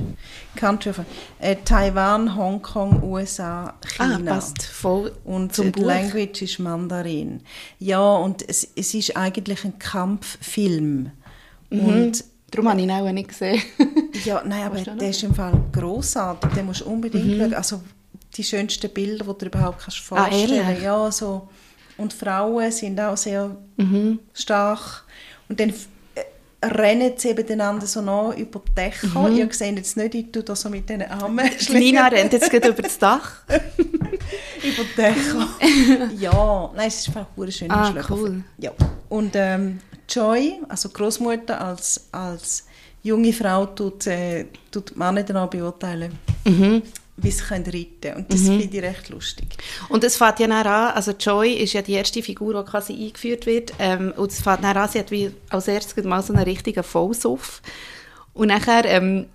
[0.55, 1.01] Country of,
[1.39, 3.73] äh, Taiwan, Hongkong, USA, Ah,
[4.17, 4.33] China.
[4.35, 5.87] passt voll Und zum die Buch.
[5.87, 7.41] Language ist Mandarin.
[7.79, 11.11] Ja, und es, es ist eigentlich ein Kampffilm.
[11.69, 11.79] Mhm.
[11.79, 13.61] Und Darum habe ich ihn auch nicht gesehen.
[14.23, 16.51] ja, nein, aber der ist im Fall grossartig.
[16.53, 17.53] Den musst du unbedingt schauen.
[17.53, 17.81] Also
[18.37, 20.17] die schönsten Bilder, die du dir überhaupt kannst Mhm.
[20.17, 20.83] Ah, vorstellen ehrlich?
[20.83, 21.49] Ja, so.
[21.97, 24.19] Und Frauen sind auch sehr Mhm.
[24.33, 25.03] stark.
[25.47, 29.29] Und dann äh, rennen sie eben einander so nah über die Dächer.
[29.29, 32.69] Ihr seht jetzt nicht, ich tue da so mit den Armen Nina rennt jetzt gerade
[32.69, 33.43] über das Dach.
[33.47, 36.09] über die Dächer.
[36.19, 38.43] ja, nein, es ist einfach eine schöne Ah, cool.
[38.57, 38.71] Ja.
[39.09, 39.79] Und ähm,
[40.09, 42.65] Joy, also Großmutter als, als
[43.03, 46.17] junge Frau, tut, äh, tut Männer danach beurteilen.
[46.45, 46.81] Mhm.
[47.17, 48.59] Wie sie können reiten Und das Mhm.
[48.59, 49.57] finde ich recht lustig.
[49.89, 52.93] Und es fängt ja dann an, also Joy ist ja die erste Figur, die quasi
[52.93, 53.73] eingeführt wird.
[53.79, 56.83] Ähm, und es fängt dann an, sie hat wie als erstes mal so einen richtigen
[56.83, 57.61] Vollsuff.
[58.33, 59.27] Und nachher, ähm,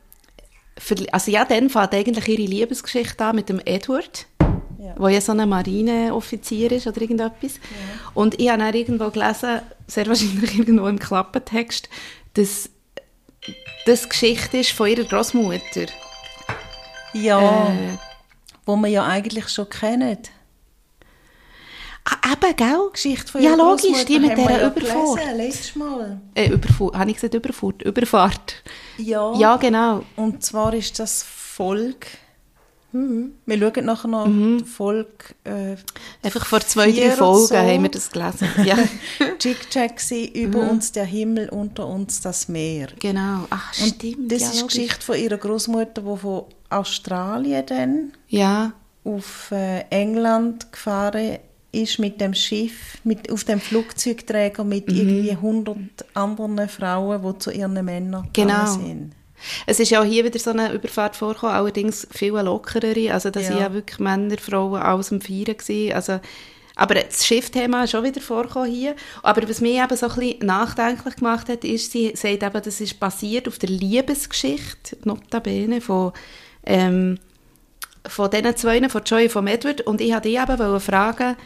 [0.79, 4.27] verli- also ja, dann fängt eigentlich ihre Liebesgeschichte an mit dem Edward,
[4.79, 4.95] Ja.
[4.99, 7.53] der ja so ein Marineoffizier ist oder irgendetwas.
[8.13, 11.89] Und ich habe dann irgendwo gelesen, sehr wahrscheinlich irgendwo im Klappentext,
[12.35, 12.69] dass
[13.87, 15.87] das Geschichte ist von ihrer Großmutter.
[17.13, 17.97] Ja, Äh,
[18.67, 20.19] wo wir ja eigentlich schon kennen.
[22.05, 22.89] ah, eben, gell?
[22.93, 25.17] Geschichte von Ja, logisch, die mit dieser ja Überfahrt.
[25.19, 26.21] gelesen, letztes Mal.
[26.35, 26.95] Äh, Überfahrt.
[26.97, 27.83] Habe ich gesagt Überfahrt?
[27.83, 28.63] Überfahrt.
[28.99, 29.35] Ja.
[29.35, 30.05] Ja, genau.
[30.17, 32.07] Und zwar ist das Folge.
[32.93, 34.59] Wir schauen nachher noch Mhm.
[34.59, 35.09] die Folge.
[35.45, 35.77] Äh,
[36.23, 37.57] Einfach vor zwei, drei Folgen so.
[37.57, 38.49] haben wir das gelesen.
[38.65, 38.77] Ja,
[39.39, 40.69] Chick Jack gsi, über Mhm.
[40.71, 42.89] uns der Himmel, unter uns das Meer.
[42.99, 43.47] genau.
[43.51, 44.33] Ach, Und stimmt.
[44.33, 44.67] das ja, ist die.
[44.67, 48.73] Geschichte von ihrer Großmutter, die von Australien dann Ja,
[49.05, 51.39] auf äh, England gefahren
[51.73, 54.97] ist mit dem Schiff, mit, auf dem Flugzeugträger mit Mhm.
[54.97, 55.77] irgendwie 100
[56.15, 58.67] anderen Frauen, die zu ihren Männern Genau.
[58.67, 59.13] sind.
[59.67, 63.13] Es ist ja auch hier wieder so eine Überfahrt vorgekommen, allerdings viel lockerere.
[63.13, 63.47] Also, da Ja.
[63.47, 65.93] sind ja wirklich Männer, Frauen, alles am Feiern gewesen.
[65.93, 66.21] Also,
[66.77, 68.95] aber das Schiffthema ist auch wieder vorgekommen hier.
[69.23, 72.81] Aber was mich eben so ein bisschen nachdenklich gemacht hat, ist, sie sagt eben, das
[72.81, 76.13] ist basiert auf der Liebesgeschichte, notabene, von,
[76.65, 77.19] ähm,
[78.07, 79.83] von diesen zwei, von Joy und von Edward.
[79.83, 81.37] Und ich wollte eben fragen,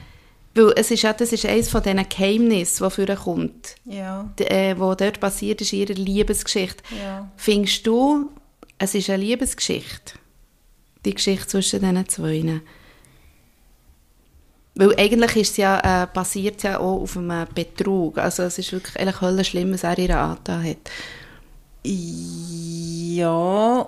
[0.55, 4.45] weil es ist ja, das ist eines von diesen Geheimnissen, das vorher kommt, Ja, d-
[4.45, 6.83] äh, wo dort passiert ist, in ihrer Liebesgeschichte.
[7.03, 7.31] ja.
[7.37, 8.31] Findest du,
[8.79, 10.15] es ist eine Liebesgeschichte?
[11.05, 12.61] Die Geschichte zwischen diesen zwei?
[14.77, 18.19] Weil eigentlich ist es ja, äh, basiert ja auch auf einem Betrug.
[18.19, 20.91] Also es ist wirklich eigentlich höllisch schlimm, was er ihr angetan hat.
[21.85, 23.87] Ja,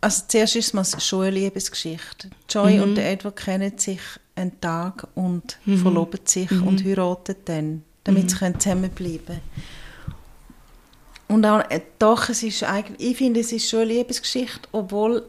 [0.00, 2.30] also zuerst ist es schon eine Liebesgeschichte.
[2.48, 2.82] Joy Mhm.
[2.82, 4.00] und der Edward kennen sich
[4.40, 6.66] einen Tag und verloben sich Mhm.
[6.66, 9.40] und heiraten dann, damit sie können zusammenbleiben
[11.28, 15.24] Und auch, äh, doch, es ist eigentlich, ich finde, es ist schon eine Liebesgeschichte, obwohl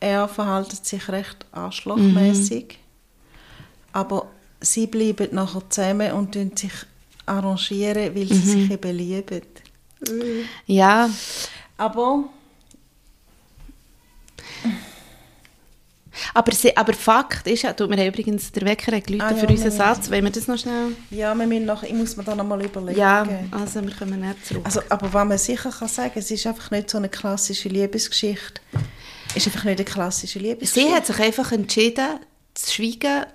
[0.00, 2.78] er verhaltet sich recht arschlochmäßig.
[3.92, 4.28] Aber
[4.60, 6.72] sie bleiben nachher zusammen und sich
[7.26, 8.60] arrangieren, weil sie Mhm.
[8.62, 9.42] sich eben lieben.
[10.66, 11.10] Ja,
[11.78, 12.24] Aber
[16.34, 19.36] aber, sie, aber Fakt ist ja, tut mir übrigens der Wecker hat geläutet Ah, ja,
[19.38, 20.10] für unseren wir Satz.
[20.10, 20.92] Wollen wir das noch schnell?
[21.10, 22.98] Ja, wir müssen noch, ich muss mir da noch mal überlegen.
[22.98, 24.62] Ja, also wir kommen nicht zurück.
[24.64, 28.60] Also, aber was man sicher kann sagen, es ist einfach nicht so eine klassische Liebesgeschichte.
[29.34, 30.88] Es ist einfach nicht eine klassische Liebesgeschichte.
[30.90, 32.20] Sie hat sich einfach entschieden,
[32.54, 33.26] zu schweigen,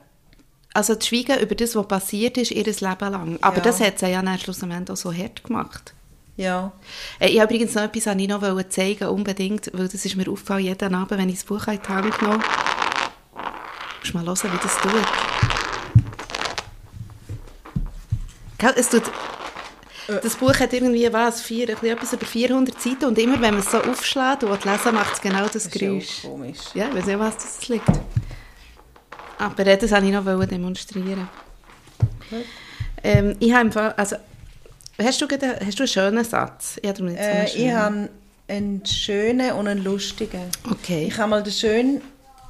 [0.74, 3.38] also zu schweigen über das, was passiert ist, ihr Leben lang.
[3.42, 3.64] Aber Ja.
[3.64, 5.94] das hat sie ja dann schlussendlich auch so hart gemacht.
[6.38, 6.72] Ja.
[7.20, 10.64] Äh, Ich habe übrigens noch etwas, noch wollte zeigen unbedingt, weil das ist mir aufgefallen,
[10.64, 12.42] jeden Abend, wenn ich das Buch in die Hand genommen
[14.02, 15.08] Musst mal hören, wie das tut.
[18.58, 19.04] Gell, es tut...
[20.24, 23.72] Das Buch hat irgendwie was, vier, etwas über 400 Seiten und immer, wenn man es
[23.72, 26.26] so aufschlägt und lesen, macht es genau das, Das ist ja Geräusch.
[26.26, 26.58] auch komisch.
[26.74, 27.88] Ja, ich weiß nicht, was das liegt.
[29.38, 31.30] Aber äh, das wollte ich noch demonstrieren.
[33.04, 34.18] Ähm, ich habe im Fall, also,
[35.02, 36.78] hast du, hast du einen schönen Satz?
[36.82, 37.76] Ich habe Äh, ich schönen.
[37.78, 38.10] habe
[38.50, 40.50] einen schönen und einen lustigen.
[40.70, 41.06] Okay.
[41.08, 42.02] Ich habe mal den schönen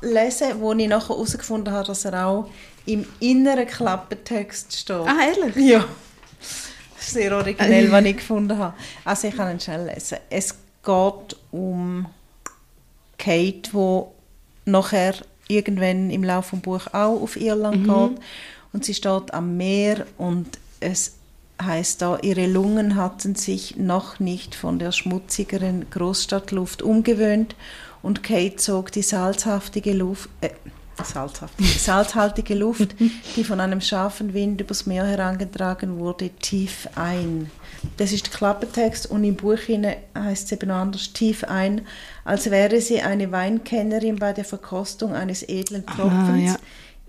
[0.02, 2.50] lesen, wo ich nachher herausgefunden habe, dass er auch
[2.86, 4.96] im inneren Klappentext steht.
[4.96, 5.56] Ah, ehrlich?
[5.56, 5.86] Ja.
[6.98, 8.76] Sehr originell, was ich gefunden habe.
[9.06, 10.18] Also ich kann ihn schnell lesen.
[10.30, 12.06] Es geht um
[13.18, 14.02] Kate, die
[14.70, 15.16] nachher
[15.48, 18.22] irgendwann im Laufe des Buch auch auf Irland geht.
[18.74, 20.48] Und sie steht am Meer und
[20.80, 21.16] es
[21.62, 27.56] heißt da, ihre Lungen hatten sich noch nicht von der schmutzigeren Großstadtluft umgewöhnt
[28.02, 30.50] und Kate zog die salzhaftige Luft, äh,
[31.04, 32.96] salzhaftige, salzhaltige Luft,
[33.36, 37.50] die von einem scharfen Wind übers Meer herangetragen wurde, tief ein.
[37.98, 39.58] Das ist der Klappentext und im Buch
[40.16, 41.82] heißt es eben anders, tief ein,
[42.24, 46.58] als wäre sie eine Weinkennerin bei der Verkostung eines edlen Tropfens, ja.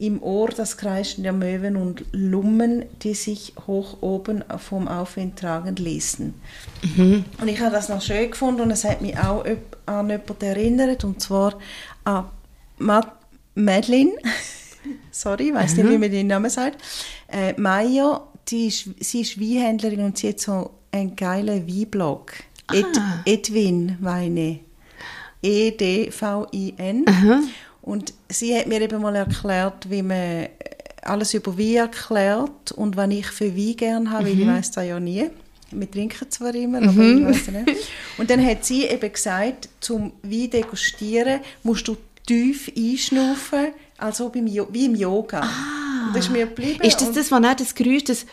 [0.03, 5.77] Im Ohr das Kreischen der Möwen und Lummen, die sich hoch oben vom Aufwind tragen
[5.77, 6.35] ließen.
[6.99, 9.45] Und ich habe das noch schön gefunden und es hat mich auch
[9.87, 11.57] an jemanden erinnert, und zwar
[12.03, 12.25] an
[12.79, 13.01] Ma
[13.55, 14.11] Madeline.
[15.13, 16.83] Sorry, ich weiß nicht, wie man den Namen sagt.
[17.29, 22.33] Äh, Maya, die ist, sie ist Weinhändlerin und sie hat so einen geilen Weinblog.
[22.73, 22.87] Ed,
[23.25, 24.59] Edwin Weine.
[25.43, 27.05] E E-D-V-I-N.
[27.83, 30.47] Und sie hat mir eben mal erklärt, wie man
[31.03, 34.87] alles über Wein erklärt und was ich für Wein gerne habe, weil ich weiß das
[34.87, 35.29] ja nie.
[35.73, 37.89] Wir trinken zwar immer, aber ich weiß nicht.
[38.19, 43.69] Und dann hat sie eben gesagt, zum Wein degustieren musst du tief einschnaufen,
[43.99, 45.41] also wie im Yoga.
[45.41, 46.07] Ah.
[46.07, 46.81] Und das ist mir geblieben.
[46.83, 48.27] Ist das das, was nicht das Geräusch, das...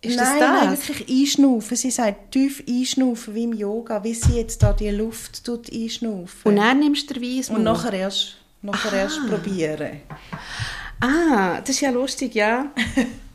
[0.00, 0.64] Ist nein, das das?
[0.64, 1.76] nein, wirklich einschnaufen.
[1.76, 6.40] Sie sagt tief einschnaufen wie im Yoga, wie sie jetzt da die Luft tut einschnaufen.
[6.44, 7.58] Und dann nimmst du den Weissmund?
[7.58, 10.00] Und nachher erst, nachher erst probieren.
[11.00, 12.70] Ah, das ist ja lustig, ja.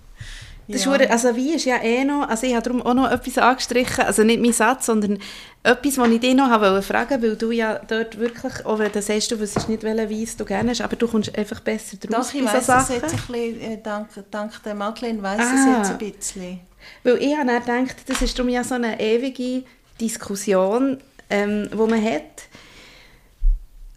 [0.68, 0.96] Das ja.
[0.96, 4.06] ist, also wie ist ja eh noch, also ich habe darum auch noch etwas angestrichen,
[4.06, 5.20] also nicht mein Satz, sondern
[5.62, 9.02] etwas, was ich dich noch habe fragen weil du ja dort wirklich, auch wenn du
[9.02, 12.30] sagst, du wüsstest nicht, welchen Weiss du gerne hast, aber du kommst einfach besser draus
[12.30, 15.54] Doch, ich weiss es jetzt ein bisschen, äh, dank, dank der Madeleine weiss ah.
[15.54, 16.60] es jetzt ein bisschen.
[17.04, 19.64] Weil ich habe dann gedacht, das ist darum ja so eine ewige
[20.00, 20.98] Diskussion,
[21.30, 22.48] ähm, wo man hat,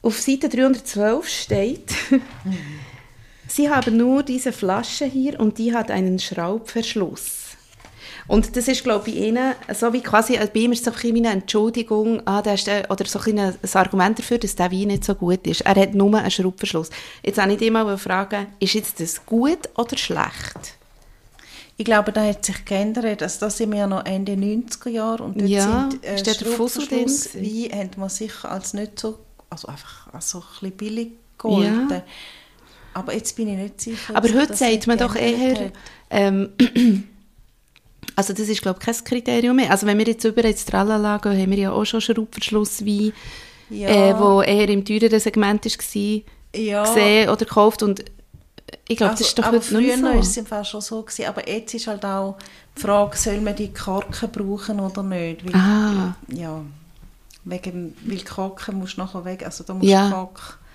[0.02, 1.94] auf Seite 312 steht,
[3.57, 7.57] Sie haben nur diese Flasche hier und die hat einen Schraubverschluss.
[8.29, 11.31] Und das ist, glaube ich, Ihnen, so wie quasi, bei ihm ist so ein eine
[11.31, 15.05] Entschuldigung, ah, der ist der, oder so ein, ein Argument dafür, dass der Wein nicht
[15.05, 15.62] so gut ist.
[15.62, 16.90] Er hat nur einen Schraubverschluss.
[17.23, 20.77] Jetzt habe ich dich mal fragen, ist jetzt das gut oder schlecht?
[21.79, 23.23] Ich glaube, da hat sich geändert.
[23.23, 27.35] Also da sind wir ja noch Ende 90er Jahre und dort ja, sind äh, Schraubverschluss
[27.37, 31.90] Wein hat man sicher als nicht so, also einfach als so ein bisschen billig gehalten.
[31.90, 32.03] Ja.
[32.96, 34.16] Aber jetzt bin ich nicht sicher.
[34.16, 35.70] Aber heute sagt man doch eher,
[36.09, 36.48] ähm,
[38.16, 39.70] also das ist glaube ich kein Kriterium mehr.
[39.70, 43.12] Also wenn wir jetzt über ins Tralala gehen, haben wir ja auch schon Schraubverschlusswein,
[43.68, 43.88] ja.
[43.88, 46.22] äh, wo eher im teureren Segment war,
[46.59, 46.85] ja.
[46.85, 48.02] gesehen oder gekauft und
[48.88, 51.02] ich glaube, also, das ist doch aber heute früher war es im Fall schon so
[51.02, 52.38] gewesen, aber jetzt ist halt auch
[52.76, 55.44] die Frage, soll man die Korken brauchen oder nicht?
[55.44, 56.16] Weil, ah.
[56.28, 56.62] Ja,
[57.44, 60.11] wegen, weil Korken musst du nachher weg, also da musst ja.
[60.11, 60.65] Korken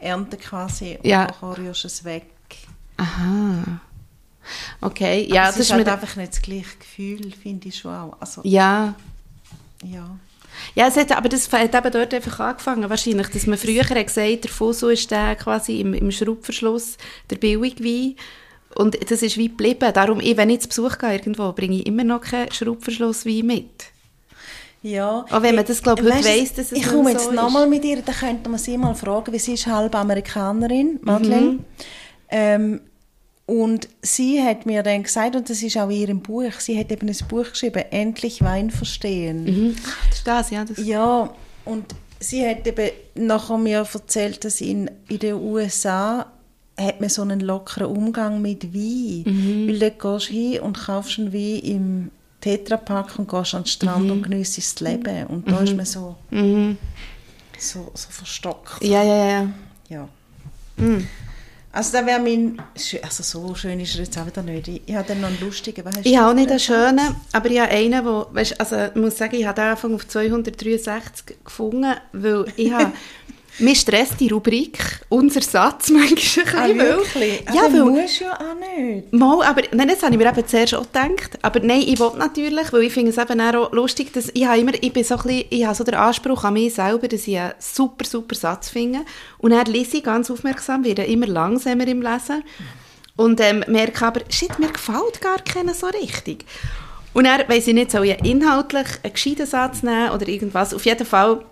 [0.00, 1.22] ernten quasi ja.
[1.22, 2.26] und nachher rührst du es weg.
[2.96, 3.80] Aha.
[4.80, 8.16] Okay, ja, das ist halt einfach nicht das gleiche Gefühl, finde ich schon auch.
[8.20, 8.94] Also, ja.
[9.84, 10.18] Ja.
[10.74, 14.06] Ja, es hat, aber das hat eben dort einfach angefangen, wahrscheinlich, dass man früher hat
[14.06, 16.96] gesagt der Fuso ist der quasi im, im Schraubverschluss,
[17.30, 18.16] der Billigwein.
[18.74, 19.92] Und das ist wie geblieben.
[19.92, 23.79] Darum, wenn ich zu Besuch gehe irgendwo, bringe ich immer noch keinen Schraubverschlusswein mit.
[24.82, 25.26] Ja.
[25.30, 27.66] Auch wenn man das, glaube ich, heute weiss, dass es Ich komme jetzt so nochmal
[27.66, 31.52] mit ihr, dann könnte man sie mal fragen, weil sie ist halb Amerikanerin, Madeleine.
[31.52, 31.64] Mhm.
[32.30, 32.80] Ähm,
[33.46, 36.92] und sie hat mir dann gesagt, und das ist auch in ihrem Buch, sie hat
[36.92, 39.44] eben ein Buch geschrieben, «Endlich Wein verstehen».
[39.44, 39.76] Mhm.
[39.84, 40.64] Ach, das ist das, ja.
[40.64, 41.84] Das ja, und
[42.20, 46.26] sie hat eben nachher mir erzählt, dass in, in den USA
[46.78, 49.24] hat man so einen lockeren Umgang mit Wein.
[49.26, 49.68] Mhm.
[49.68, 53.68] Weil dort gehst du hin und kaufst einen Wein im Tetrapack und gehst an den
[53.68, 54.12] Strand mhm.
[54.12, 55.26] und genießt das Leben.
[55.26, 55.64] Und da mhm.
[55.64, 56.78] ist man so, mhm.
[57.58, 58.82] so, so verstockt.
[58.82, 59.48] Ja, ja, ja.
[59.88, 60.08] ja.
[60.76, 61.06] Mhm.
[61.72, 62.60] Also da wäre mein,
[63.02, 64.66] also so schön ist er jetzt auch wieder nicht.
[64.66, 65.84] Ich, habe dann noch einen lustigen.
[66.02, 69.16] Ich habe auch nicht einen schönen, aber ich habe einen, wo, weißt, also ich muss
[69.16, 72.92] sagen, ich habe den Anfang auf 263 gefunden, weil ich habe
[73.58, 76.54] Mir stresst die Rubrik, unser Satz manchmal ein bisschen.
[76.56, 77.44] Ah, wirklich?
[77.52, 79.12] Ja, also, weil, musst ja auch nicht.
[79.12, 81.38] Mal, aber nein, das habe ich mir eben zuerst auch gedacht.
[81.42, 84.58] Aber nein, ich will natürlich, weil ich finde es eben auch lustig, dass ich habe
[84.58, 87.26] immer, ich bin so ein bisschen, ich habe so den Anspruch an mich selber, dass
[87.26, 89.00] ich einen super, super Satz finde.
[89.38, 92.42] Und dann lese ich ganz aufmerksam, werde immer langsamer im Lesen.
[93.16, 96.46] Und ähm, merke aber, shit, mir gefällt gar keiner so richtig.
[97.12, 100.72] Und dann weiss ich nicht, soll ich inhaltlich einen gescheiten Satz nehmen oder irgendwas.
[100.72, 101.44] Auf jeden Fall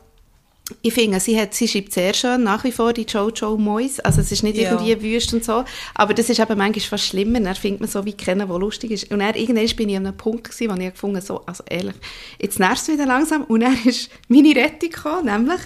[0.82, 4.00] ich finde, sie, hat, sie schreibt sehr schön, nach wie vor, die Jojo Mois.
[4.00, 4.72] Also es ist nicht ja.
[4.72, 7.40] irgendwie wüst und so, aber das ist eben manchmal fast schlimmer.
[7.40, 9.10] Dann findet man so wie kennen, was lustig ist.
[9.10, 11.94] Und dann irgendwann bin ich an einem Punkt gewesen, wo ich gefunden so, also ehrlich,
[12.40, 13.44] jetzt nervt es wieder langsam.
[13.44, 15.60] Und dann ist meine Rettung gekommen, nämlich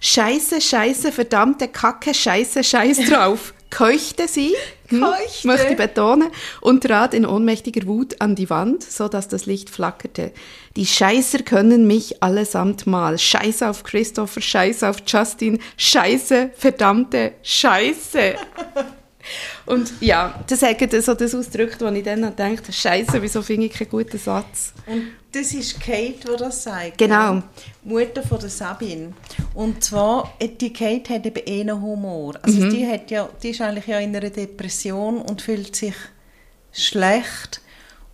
[0.00, 3.54] Scheiße, Scheiße, verdammte Kacke, Scheiße, Scheiß drauf.
[3.70, 4.54] Keuchte sie,
[4.88, 5.46] hm, Keuchte.
[5.46, 6.30] möchte betonen,
[6.60, 10.32] und trat in ohnmächtiger Wut an die Wand, so dass das Licht flackerte.
[10.76, 13.18] Die Scheißer können mich allesamt mal.
[13.18, 18.34] Scheiße auf Christopher, Scheiße auf Justin, Scheiße, verdammte Scheiße.
[19.70, 23.72] Und ja, das hat so das ausgedrückt, wo ich dann dachte, Scheiße, wieso finde ich
[23.72, 24.72] keinen guten Satz?
[24.84, 26.98] Und das ist Kate, die das sagt.
[26.98, 27.40] Genau.
[27.84, 29.12] Mutter von der Sabine.
[29.54, 32.34] Und zwar, die Kate hat eben eh einen Humor.
[32.42, 32.70] Also mhm.
[32.70, 35.94] die, hat ja, die ist eigentlich ja in einer Depression und fühlt sich
[36.72, 37.60] schlecht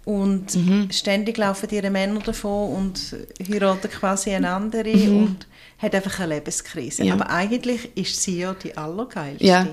[0.05, 0.91] und mhm.
[0.93, 3.17] ständig laufen ihre Männer davon und
[3.51, 5.23] heiraten quasi eine andere mhm.
[5.25, 5.47] und
[5.79, 7.05] hat einfach eine Lebenskrise.
[7.05, 7.15] Ja.
[7.15, 9.45] Aber eigentlich ist sie ja die allergeilste.
[9.45, 9.67] Ja.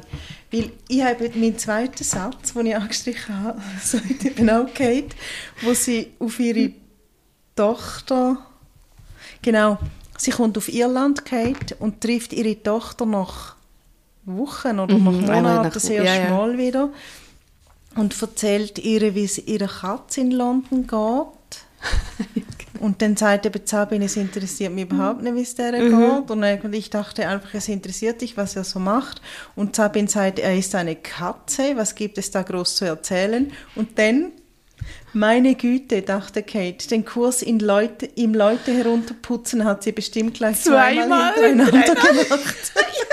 [0.51, 5.15] Weil ich habe meinen zweiten Satz, den ich angestrichen habe, sagt eben auch Kate,
[5.61, 6.71] wo sie auf ihre
[7.55, 8.38] Tochter,
[9.41, 9.78] genau,
[10.17, 13.55] sie kommt auf Irland, Kate, und trifft ihre Tochter nach
[14.25, 16.30] Wochen oder mhm, nach Monaten erste ja, ja.
[16.30, 16.89] Mal wieder
[17.95, 21.42] und erzählt ihr, wie es ihrer Katze in London geht.
[22.79, 26.25] Und dann sagt eben Sabine, es interessiert mich überhaupt nicht, wie es der Mhm.
[26.27, 26.63] geht.
[26.65, 29.21] Und ich dachte einfach, es interessiert dich, was er so macht.
[29.55, 33.51] Und Sabine sagt, er ist eine Katze, was gibt es da groß zu erzählen?
[33.75, 34.34] Und dann,
[35.13, 40.59] meine Güte, dachte Kate, den Kurs in Leute, im Leute herunterputzen hat sie bestimmt gleich
[40.61, 42.55] zweimal, Zweimal hintereinander gemacht.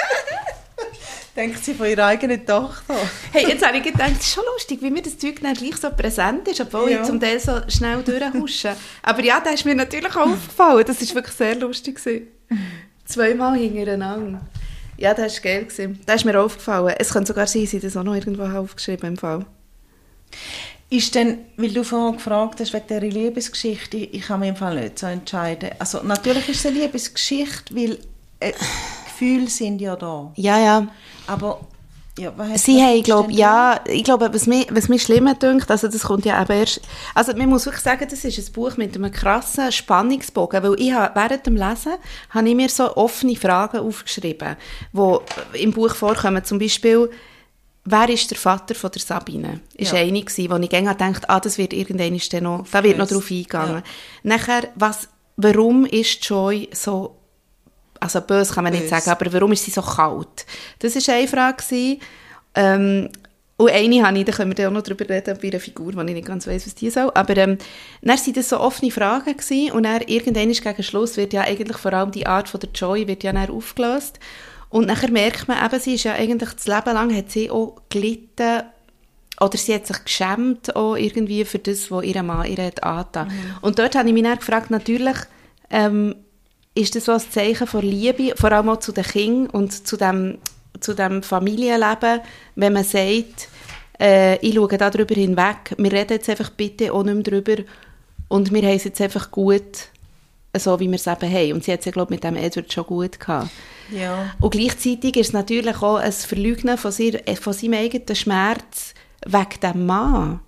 [1.41, 2.95] Denkt sie von ihrer eigenen Tochter.
[3.33, 5.75] Hey, jetzt habe ich gedacht, es ist schon lustig, wie mir das Zeug dann gleich
[5.79, 7.01] so präsent ist, obwohl Ja.
[7.01, 8.77] ich zum Teil so schnell durchhusche.
[9.03, 10.85] Aber ja, das ist mir natürlich auch aufgefallen.
[10.87, 11.97] Das war wirklich sehr lustig.
[11.97, 12.27] Gewesen.
[13.07, 14.43] Zweimal hintereinander.
[14.99, 15.65] Ja, das war geil.
[15.65, 15.99] Gewesen.
[16.05, 16.95] Das ist mir aufgefallen.
[16.99, 19.47] Es könnte sogar sein, dass ich das auch noch irgendwo aufgeschrieben im Fall.
[20.91, 24.57] Ist denn, weil du vorhin gefragt hast, wegen dieser Liebesgeschichte, ich, ich kann mich im
[24.57, 25.71] Fall nicht so entscheiden.
[25.79, 27.99] Also natürlich ist es eine Liebesgeschichte, weil
[28.41, 28.53] äh,
[29.21, 30.33] Gefühle sind ja da.
[30.37, 30.87] Ja, ja.
[31.27, 31.61] Aber,
[32.19, 35.71] ja, Sie haben, ist glaub, denn ja, ich glaube, was mich, was mich schlimmer dünkt,
[35.71, 36.81] also das kommt ja eben erst,
[37.15, 40.93] also man muss wirklich sagen, das ist ein Buch mit einem krassen Spannungsbogen, weil ich
[40.93, 41.93] habe, während dem Lesen
[42.31, 44.57] habe ich mir so offene Fragen aufgeschrieben,
[44.93, 47.11] die im Buch vorkommen, zum Beispiel,
[47.85, 49.61] wer ist der Vater von der Sabine?
[49.75, 49.99] Ist Ja.
[49.99, 53.31] eine gewesen, wo ich gerne gedacht ah, das wird irgendwann noch, da wird noch drauf
[53.31, 53.83] eingegangen.
[54.23, 57.20] Nachher, was, warum ist Joy so
[58.01, 58.97] also böse kann man nicht Böse.
[58.97, 60.47] sagen, aber warum ist sie so kalt?
[60.79, 61.99] Das war eine Frage.
[62.55, 63.09] Ähm,
[63.61, 65.95] und eine habe ich, da können wir dann auch noch drüber reden, bei einer Figur,
[65.95, 67.11] wo ich nicht ganz weiss, was die soll.
[67.13, 67.59] Aber ähm,
[68.01, 71.43] dann waren das so offene Fragen gewesen, und dann irgendwann ist gegen Schluss wird ja
[71.43, 74.19] eigentlich vor allem die Art von der Joy wird ja dann aufgelöst.
[74.71, 77.83] Und nachher merkt man eben, sie ist ja eigentlich das Leben lang hat sie auch
[77.91, 78.63] gelitten
[79.41, 83.31] oder sie hat sich geschämt auch irgendwie für das, was ihr Mann ihr hat angetan.
[83.61, 85.17] Und dort habe ich mich dann gefragt, natürlich,
[85.71, 86.15] ähm,
[86.75, 89.97] ist das so ein Zeichen von Liebe, vor allem auch zu den Kindern und zu
[89.97, 90.39] dem,
[90.81, 92.21] zu dem Familienleben,
[92.55, 93.49] wenn man sagt,
[94.01, 97.63] äh, ich schaue da drüber hinweg, wir reden jetzt einfach bitte auch nicht mehr drüber
[98.29, 99.89] und wir haben es jetzt einfach gut,
[100.57, 101.53] so wie wir es eben haben.
[101.55, 103.51] Und sie hat es ja, glaube ich, mit dem Edward schon gut gehabt.
[103.91, 104.35] Ja.
[104.41, 108.95] Und gleichzeitig ist es natürlich auch ein Verleugnen von, sehr, äh, von seinem eigenen Schmerz
[109.27, 110.41] wegen dem Mann.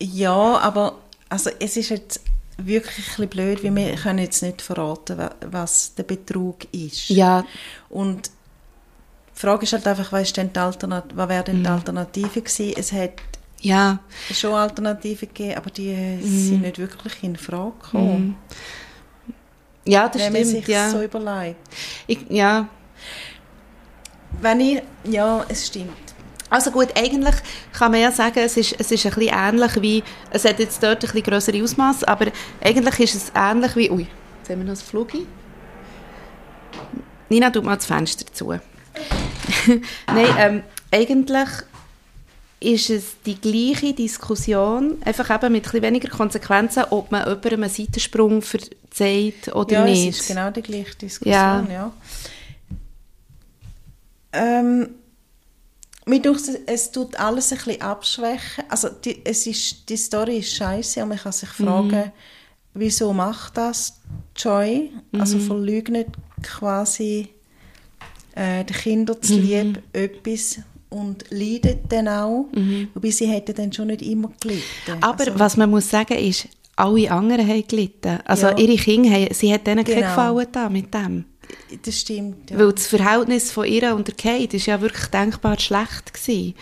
[0.00, 2.20] Ja, aber also es ist jetzt
[2.58, 7.08] wirklich ein bisschen blöd, weil wir können jetzt nicht verraten, wa- was der Betrug ist.
[7.08, 7.44] Ja,
[7.88, 8.30] Und
[9.36, 12.74] die Frage ist halt einfach, was, denn die Alternat was wäre denn die Alternative gewesen?
[12.76, 13.14] Es hat
[13.60, 13.98] ja.
[14.32, 18.36] schon Alternativen gegeben, aber die äh, sind nicht wirklich in Frage gekommen.
[19.86, 20.90] Ja, das wenn man stimmt, sich ja.
[20.90, 21.56] so überlegt.
[22.06, 22.68] Ich, ja.
[24.40, 26.03] Wenn ich, ja, es stimmt.
[26.54, 27.34] Also gut, eigentlich
[27.72, 30.80] kann man ja sagen, es ist, es ist ein bisschen ähnlich wie, es hat jetzt
[30.80, 32.26] dort ein bisschen grössere Ausmaß, aber
[32.62, 34.06] eigentlich ist es ähnlich wie, ui,
[34.38, 35.26] jetzt haben wir noch das Flugi.
[37.28, 38.50] Nina, tut mal das Fenster zu.
[40.06, 41.48] Nein, ähm, eigentlich
[42.60, 47.64] ist es die gleiche Diskussion, einfach eben mit ein bisschen weniger Konsequenzen, ob man jemandem
[47.64, 50.08] einen Seitensprung verzeiht oder ja, nicht.
[50.08, 51.66] es ist genau die gleiche Diskussion, Ja.
[51.68, 51.92] ja.
[54.34, 54.88] Ähm,
[56.06, 58.64] mir denkt, es, tut alles ein bisschen abschwächen.
[58.68, 61.64] Also die, es ist, die Story ist scheiße und man kann sich Mhm.
[61.64, 62.12] fragen,
[62.74, 64.00] wieso macht das
[64.36, 64.90] Joy?
[65.12, 65.40] Also Mhm.
[65.42, 66.08] verleugnet
[66.42, 67.28] quasi
[68.36, 69.22] äh, den Kindern Mhm.
[69.26, 70.58] zu lieb etwas
[70.90, 72.46] und leidet dann auch.
[72.94, 74.62] Wobei sie hätten dann schon nicht immer gelitten.
[74.88, 75.02] Mhm.
[75.02, 78.18] Aber also, was man muss sagen ist, alle anderen haben gelitten.
[78.24, 78.58] Also Ja.
[78.58, 80.08] ihre Kinder, haben, sie hat denen keinen Genau.
[80.08, 81.24] Gefallen da mit dem.
[81.84, 82.50] Das stimmt.
[82.50, 82.58] Ja.
[82.58, 86.54] Weil das Verhältnis von ihr und der Kate ist ja wirklich denkbar schlecht gewesen.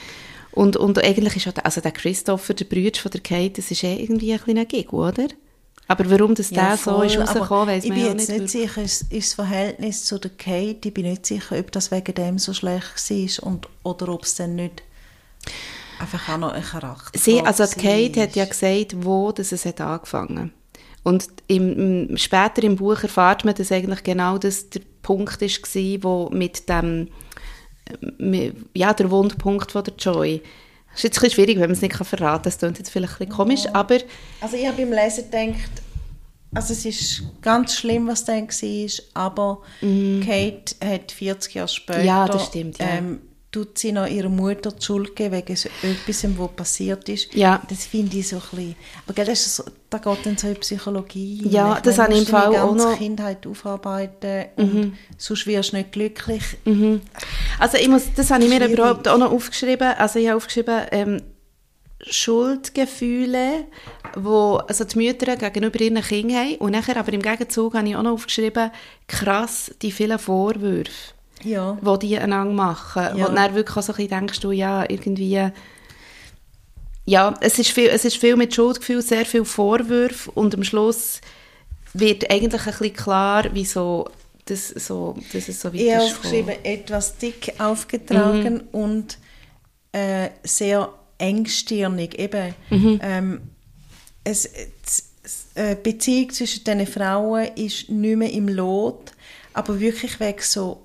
[0.52, 3.70] Und, und eigentlich ist auch der, also der Christopher, der Bruder von der Kate, das
[3.70, 5.28] ist eh irgendwie ein kleiner Gig, oder?
[5.88, 8.40] Aber warum das der so ist rausgekommen, weiss Ich man bin ja jetzt nicht.
[8.40, 8.70] nicht wirklich.
[8.70, 12.14] sicher, ist, ist das Verhältnis zu der Kate, ich bin nicht sicher, ob das wegen
[12.14, 14.82] dem so schlecht war und, oder ob es dann nicht
[15.98, 19.64] einfach auch noch ein Charakter Sie, also die Kate hat ja gesagt, wo das es
[19.64, 20.52] hat angefangen.
[21.02, 26.02] Und im, später im Buch erfahrt man, dass eigentlich genau das der Punkt ist, war,
[26.02, 27.08] wo mit dem,
[28.18, 30.40] mit, ja, der Wundpunkt von der Joy.
[30.90, 32.42] Das ist jetzt ein bisschen schwierig, wenn man es nicht verraten kann.
[32.42, 33.98] Das klingt jetzt vielleicht ein bisschen komisch, aber
[34.40, 35.82] Also ich habe beim Lesen gedacht,
[36.54, 42.04] also es ist ganz schlimm, was dann war, aber Kate hat 40 Jahre später.
[42.04, 42.86] Ja, das stimmt, ja.
[42.90, 43.22] ähm,
[43.52, 47.34] tut sie noch ihrer Mutter die Schuld geben, wegen so etwas, was passiert ist.
[47.34, 47.62] Ja.
[47.68, 48.76] Das finde ich so ein bisschen...
[49.04, 51.42] Aber gell, das ist so, da geht dann so in Psychologie.
[51.48, 52.96] Ja, Ich das habe ich im Fall auch noch- Mhm.
[52.98, 56.42] Kindheit aufarbeiten und sonst wirst du nicht glücklich.
[57.58, 59.88] Also ich muss, das habe ich mir überhaupt auch noch aufgeschrieben.
[59.98, 61.22] Also ich habe aufgeschrieben, ähm,
[62.42, 63.64] Schuldgefühle,
[64.16, 66.54] wo also die Mütter gegenüber ihren Kindern haben.
[66.56, 68.70] Und nachher aber im Gegenzug habe ich auch noch aufgeschrieben,
[69.06, 70.90] krass, die vielen Vorwürfe,
[71.44, 71.78] Ja.
[71.80, 73.02] die die einander machen.
[73.02, 73.24] Ja.
[73.24, 75.50] Wo du dann wirklich auch so ein bisschen denkst, du, ja, irgendwie...
[77.04, 81.20] ja, es ist, viel, es ist viel mit Schuldgefühl, sehr viel Vorwürfe und am Schluss
[81.94, 84.08] wird eigentlich ein bisschen klar, wieso
[84.44, 86.48] das so, dass es so weit Ich habe ist gekommen.
[86.48, 89.18] aufgeschrieben, etwas dick aufgetragen und
[89.92, 92.18] äh, sehr engstirnig.
[92.18, 92.54] Eben,
[93.02, 93.40] ähm,
[94.24, 95.10] es, es,
[95.54, 99.12] äh, die Beziehung zwischen diesen Frauen ist nicht mehr im Lot,
[99.52, 100.80] aber wirklich wegen so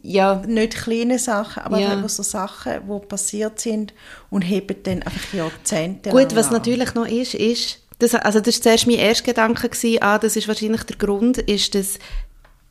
[0.00, 2.08] Ja, nicht kleine Sachen, aber Ja.
[2.08, 3.92] so Sachen, die passiert sind
[4.30, 6.54] und heben dann einfach Jahrzehnte Gut, was an.
[6.54, 10.34] natürlich noch ist, ist, das, also das war zuerst mein erster Gedanke, gewesen, ah, das
[10.36, 11.94] ist wahrscheinlich der Grund, ist, dass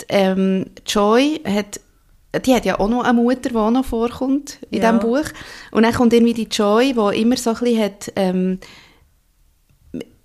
[0.02, 1.80] die, ähm, Joy hat,
[2.46, 4.92] die hat ja auch noch eine Mutter, die auch noch vorkommt in Ja.
[4.92, 5.30] diesem Buch.
[5.72, 8.60] Und dann kommt irgendwie die Joy, die immer so ein bisschen hat, ähm,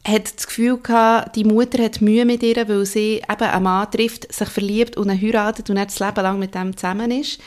[0.06, 3.90] hat das Gefühl gehabt, die Mutter hat Mühe mit ihr, weil sie eben einen Mann
[3.90, 7.40] trifft, sich verliebt und ihn heiratet und dann das Leben lang mit dem zusammen ist.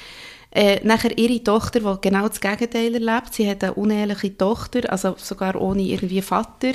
[0.51, 3.35] Äh, nachher ihre Tochter, die genau das Gegenteil erlebt.
[3.35, 6.71] Sie hat eine uneheliche Tochter, also sogar ohne irgendwie Vater,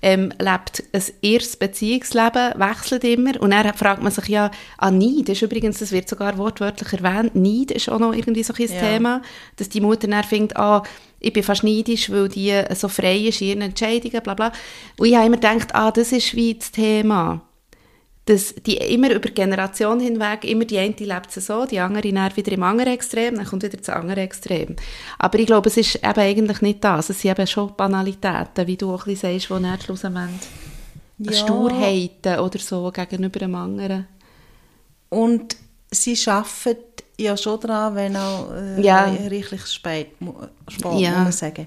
[0.00, 3.40] ähm, lebt ein erstes Beziehungsleben, wechselt immer.
[3.40, 7.34] Und dann fragt man sich ja, ah, Neid ist übrigens, das wird sogar wortwörtlich erwähnt,
[7.34, 8.80] Neid ist auch noch irgendwie so ein Ja.
[8.80, 9.22] Thema,
[9.56, 10.84] dass die Mutter dann findet, ah,
[11.26, 14.52] ich bin fast neidisch, weil die so frei ist in ihren Entscheidungen, bla bla.
[14.96, 17.42] Und ich habe immer gedacht, ah, das ist wie das Thema.
[18.26, 22.52] Dass die immer über Generationen hinweg, immer die eine lebt so, die andere dann wieder
[22.52, 24.76] im anderen Extrem, dann kommt wieder das andere Extrem.
[25.18, 27.10] Aber ich glaube, es ist eben eigentlich nicht das.
[27.10, 30.40] Es sind eben schon Banalitäten, wie du auch ein bisschen sagst, die dann schlussendlich
[31.18, 31.32] Ja.
[31.32, 34.06] Sturheiten oder so gegenüber dem anderen.
[35.08, 35.56] Und
[35.90, 39.04] sie arbeiten ja schon daran, wenn auch äh, Ja.
[39.04, 40.08] reichlich spät,
[40.68, 41.10] spät Ja.
[41.10, 41.66] muss man sagen.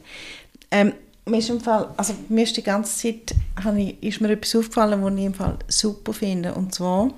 [0.71, 0.93] Ähm,
[1.25, 3.35] mir ist im Fall, also mir ist die ganze Zeit,
[3.77, 6.53] ich, ist mir etwas aufgefallen, was ich im Fall super finde.
[6.53, 7.09] Und zwar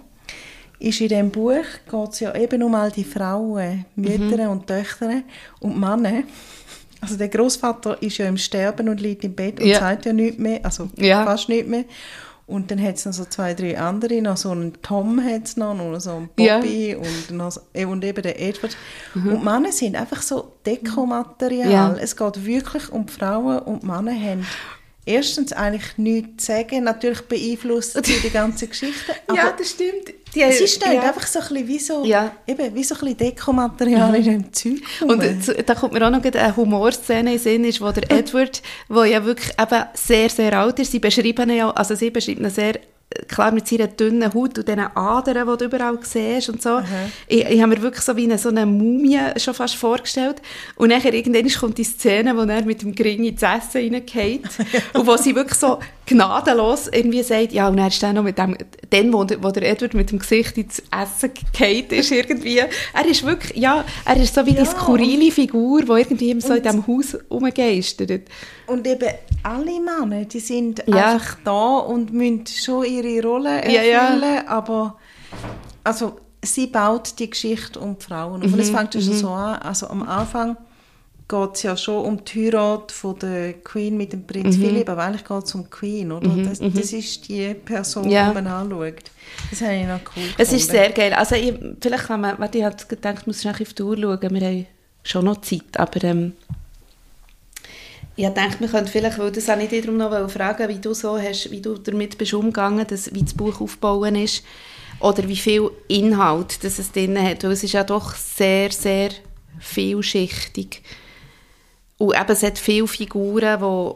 [0.79, 5.21] ist in diesem Buch geht es ja eben um all die Frauen, Mütter und Töchter
[5.59, 6.23] und Männer.
[6.99, 9.79] Also der Großvater ist ja im Sterben und liegt im Bett und Ja.
[9.79, 11.23] sagt ja nichts mehr, also Ja.
[11.25, 11.85] fast nichts mehr.
[12.51, 15.57] Und dann hat es noch so zwei, drei andere, noch so einen Tom hat es
[15.57, 16.57] noch, noch so einen Ja.
[16.57, 18.75] Bobby und, noch so, äh, und eben den Edward.
[19.15, 21.65] Und die Männer sind einfach so Dekomaterial.
[21.67, 21.71] Mhm.
[21.71, 21.95] Ja.
[22.01, 24.45] Es geht wirklich um die Frauen und Männer haben
[25.05, 26.83] erstens eigentlich nichts zu sagen.
[26.83, 29.13] Natürlich beeinflusst sie die ganze Geschichte.
[29.27, 30.13] Aber das stimmt.
[30.33, 31.01] sie stehen ja.
[31.03, 32.35] einfach so ein bisschen wie so, Ja.
[32.47, 34.81] eben, wie so ein bisschen Dekomaterial in dem Zeug.
[35.01, 38.09] Und äh, da kommt mir auch noch eine Humorszene in den Sinn, ist, wo der
[38.17, 42.45] Edward, der ja wirklich eben sehr, sehr alt ist, sie beschreiben ja, also sie beschreiben
[42.45, 42.79] ihn sehr
[43.27, 46.81] klar mit seiner dünnen Haut und diesen Adern, die du überall siehst und so.
[47.27, 50.41] Ich, ich habe mir wirklich so wie eine, so eine Mumie schon fast vorgestellt.
[50.75, 54.43] Und nachher irgendwann kommt die Szene, wo er mit dem Gring ins Essen reingeht
[54.93, 58.37] und wo sie wirklich so gnadenlos irgendwie sagt, ja, und er ist dann noch mit
[58.37, 58.57] dem,
[58.89, 63.23] dann, wo, wo der Edward mit dem Gesicht ins Essen geht, ist irgendwie, er ist
[63.25, 66.85] wirklich, ja, er ist so wie die Ja, skurrile Figur, die irgendwie so in diesem
[66.87, 68.23] Haus rumgeistert.
[68.67, 69.09] Und eben
[69.43, 71.13] alle Männer, die sind Ja.
[71.13, 74.47] einfach da und müssen schon ihre Rolle Ja, erfüllen, ja.
[74.47, 74.97] aber
[75.83, 78.41] also sie baut die Geschichte um die Frauen.
[78.43, 80.57] Und es Mhm, fängt ja schon so an, also am Anfang
[81.31, 84.61] geht es ja schon um die Heirat von der Queen mit dem Prinz Mhm.
[84.61, 86.29] Philipp, aber eigentlich geht es um die Queen, oder?
[86.43, 88.27] Das, das ist die Person, Ja.
[88.29, 89.03] die man anschaut.
[89.49, 91.13] Das habe ich noch cool Es ist sehr geil.
[91.13, 94.29] Also ich, vielleicht kann man, ich habe gedacht, ich muss schnell auf die Uhr schauen,
[94.35, 94.67] wir haben
[95.03, 96.33] schon noch Zeit, aber ähm,
[98.17, 100.93] ich habe gedacht, wir könnten vielleicht, weil das auch nicht darum noch fragen, wie du
[100.93, 104.43] so hast, wie du damit bist umgegangen, dass, wie das Buch aufbauen ist,
[104.99, 109.09] oder wie viel Inhalt das es drin hat, weil es ist ja doch sehr, sehr
[109.59, 110.81] vielschichtig.
[112.01, 113.93] Und eben, es hat viele Figuren, die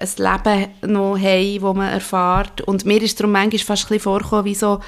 [0.00, 2.60] ein Leben noch haben, das man erfährt.
[2.60, 4.78] Und mir ist darum manchmal fast ein bisschen vorgekommen, wie so,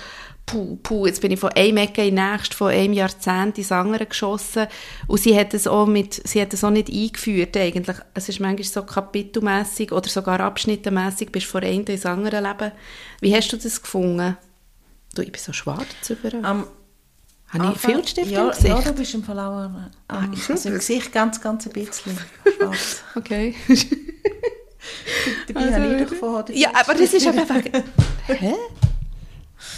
[0.47, 3.73] puh, puh, jetzt bin ich von einem Ecke in den nächsten, von einem Jahrzehnt ins
[3.73, 4.69] andere geschossen.
[5.09, 7.97] Und sie hat es auch, mit, sie hat es auch nicht eingeführt eigentlich.
[8.15, 12.71] Es ist manchmal so kapitelmässig oder sogar abschnittenmässig, bist von einem ins andere Leben.
[13.21, 14.37] Wie hast du das gefunden?
[15.17, 16.45] Du, ich bin so schwarz über.
[16.45, 16.69] Am
[17.53, 18.69] Habe ich Anfang- Filzstift ja, im Gesicht?
[18.69, 19.57] Ja, du bist im Fall auch
[20.09, 22.17] am, ich also im Gesicht ganz, ganz ein bisschen
[22.59, 23.03] schwarz.
[23.17, 23.55] Okay.
[25.49, 27.61] Dabei habe ich doch vorher ja, aber das ist aber einfach...
[28.27, 28.55] Hä?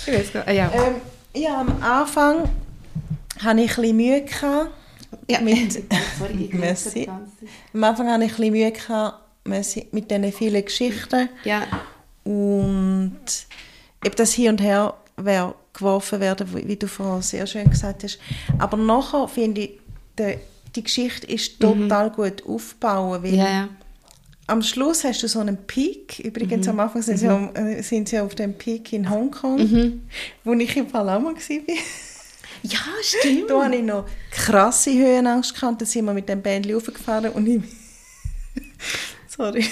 [0.07, 0.57] Ich weiß gar nicht.
[0.57, 0.71] Ja.
[0.73, 0.95] Ähm,
[1.35, 2.49] ja, am Anfang
[3.43, 4.23] hatte ich ein bisschen Mühe.
[4.23, 4.71] Gehabt
[5.29, 5.41] Ja.
[5.41, 5.73] mit,
[6.19, 6.61] Sorry, ich
[7.07, 7.07] Ganze.
[7.75, 11.29] am Anfang hatte ich ein bisschen Mühe gehabt, mit diesen vielen Geschichten.
[11.45, 11.63] Ja.
[12.25, 13.17] Und
[14.05, 18.19] eben das Hier und Her wäre geworfen werden, wie du vorhin sehr schön gesagt hast.
[18.59, 19.71] Aber nachher finde ich,
[20.19, 20.37] die,
[20.77, 23.69] die Geschichte ist total gut aufgebaut, weil Ja,
[24.49, 26.19] am Schluss hast du so einen Peak.
[26.19, 30.01] Übrigens, am Anfang sind, sie, am- äh, sind sie auf dem Peak in Hongkong,
[30.45, 31.35] wo ich im mal war.
[32.65, 33.49] Ja, stimmt.
[33.51, 35.55] Da hatte ich noch krasse Höhenangst.
[35.55, 35.81] Gehabt.
[35.81, 37.63] Da sind wir mit dem Bändchen raufgefahren und ich
[39.29, 39.61] sorry,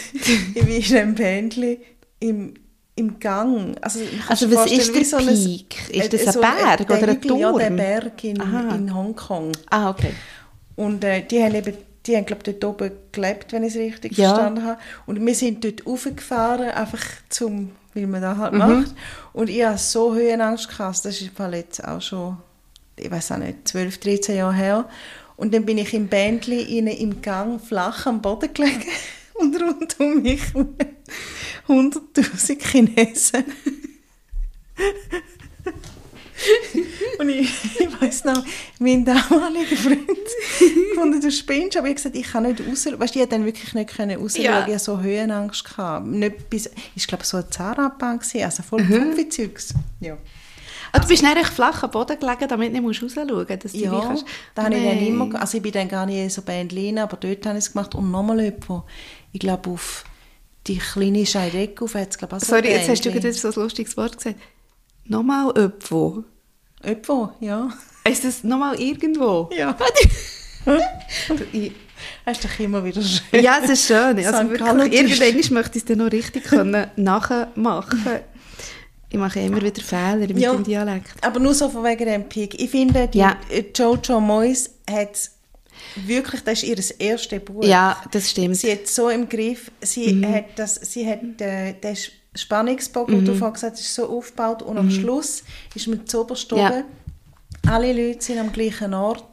[0.54, 1.76] ich bin in einem Bändchen
[2.20, 2.54] im,
[2.96, 3.76] im Gang.
[3.80, 5.90] Also, also was ist der so Peak?
[5.90, 7.40] Ist das ein so Berg oder ein Turm?
[7.40, 9.52] Ja, der Berg in, in Hongkong.
[9.70, 10.12] Ah, okay.
[10.76, 11.74] Und äh, die haben eben
[12.06, 14.30] die haben, glaube dort oben gelebt, wenn ich es richtig ja.
[14.30, 14.80] verstanden habe.
[15.06, 18.58] Und wir sind dort raufgefahren, einfach zum, wie man das halt mhm.
[18.58, 18.94] macht.
[19.32, 22.38] Und ich hatte so Höhenangst gehabt, das ist jetzt auch schon,
[22.96, 24.88] ich weiß auch nicht, 12, 13 Jahre her.
[25.36, 28.84] Und dann bin ich im Bändli im Gang flach am Boden gelegen
[29.34, 30.42] und rund um mich
[31.68, 33.44] 100'000 Chinesen.
[37.18, 38.44] und ich, ich weiss noch,
[38.78, 40.08] mein damaliger Freund
[40.90, 43.74] gefunden, du spinnst, aber ich gesagt, ich kann nicht raus, weißt du, ich dann wirklich
[43.74, 44.66] nicht können rausschauen, ja.
[44.68, 46.06] ich so Höhenangst gehabt.
[46.06, 49.30] Nicht bis, ich glaube so eine Zahnabbahn gewesen, also voll mhm.
[49.30, 49.74] Zeugs.
[50.00, 50.16] Ja.
[50.92, 53.78] Also, du bist nicht flach am Boden gelegen, damit du nicht rausschauen musst, dass du
[53.78, 54.24] Ja, kannst.
[54.54, 57.46] da habe ich dann immer, also ich bin dann gar nicht so Bändlein, aber dort
[57.46, 58.84] habe ich es gemacht und nochmal jemand,
[59.32, 60.04] ich glaube auf
[60.66, 63.54] die kleine Scheidecke auf, hat es glaube ich Sorry, jetzt hast du gerade so ein
[63.54, 64.38] lustiges Wort gesagt.
[65.04, 66.24] Nochmal jemand?
[66.84, 67.70] Jemand, ja.
[68.08, 69.50] Ist das nochmal irgendwo?
[69.56, 69.76] Ja.
[70.64, 73.42] das ist doch immer wieder schön.
[73.42, 74.18] Ja, es ist schön.
[74.24, 78.20] Also wirklich, irgendwann möchte ich es dann noch richtig können nachmachen
[79.10, 81.12] Ich mache immer wieder Fehler mit ja, dem Dialekt.
[81.22, 82.60] Aber nur so von wegen dem Peak.
[82.60, 83.36] Ich finde, die ja.
[83.74, 85.30] Jojo Moyes hat
[85.96, 87.64] wirklich, das ist ihr erstes Buch.
[87.64, 88.56] Ja, das stimmt.
[88.56, 90.34] Sie hat so im Griff, sie mhm.
[90.34, 91.96] hat das, sie hat äh, den
[92.34, 93.24] Spannungsbogen, mhm.
[93.24, 94.80] du vorhin gesagt hast, ist so aufgebaut und mhm.
[94.80, 95.42] am Schluss
[95.74, 96.84] ist man zu oberst ja.
[97.68, 99.24] Alle Leute sind am gleichen Ort.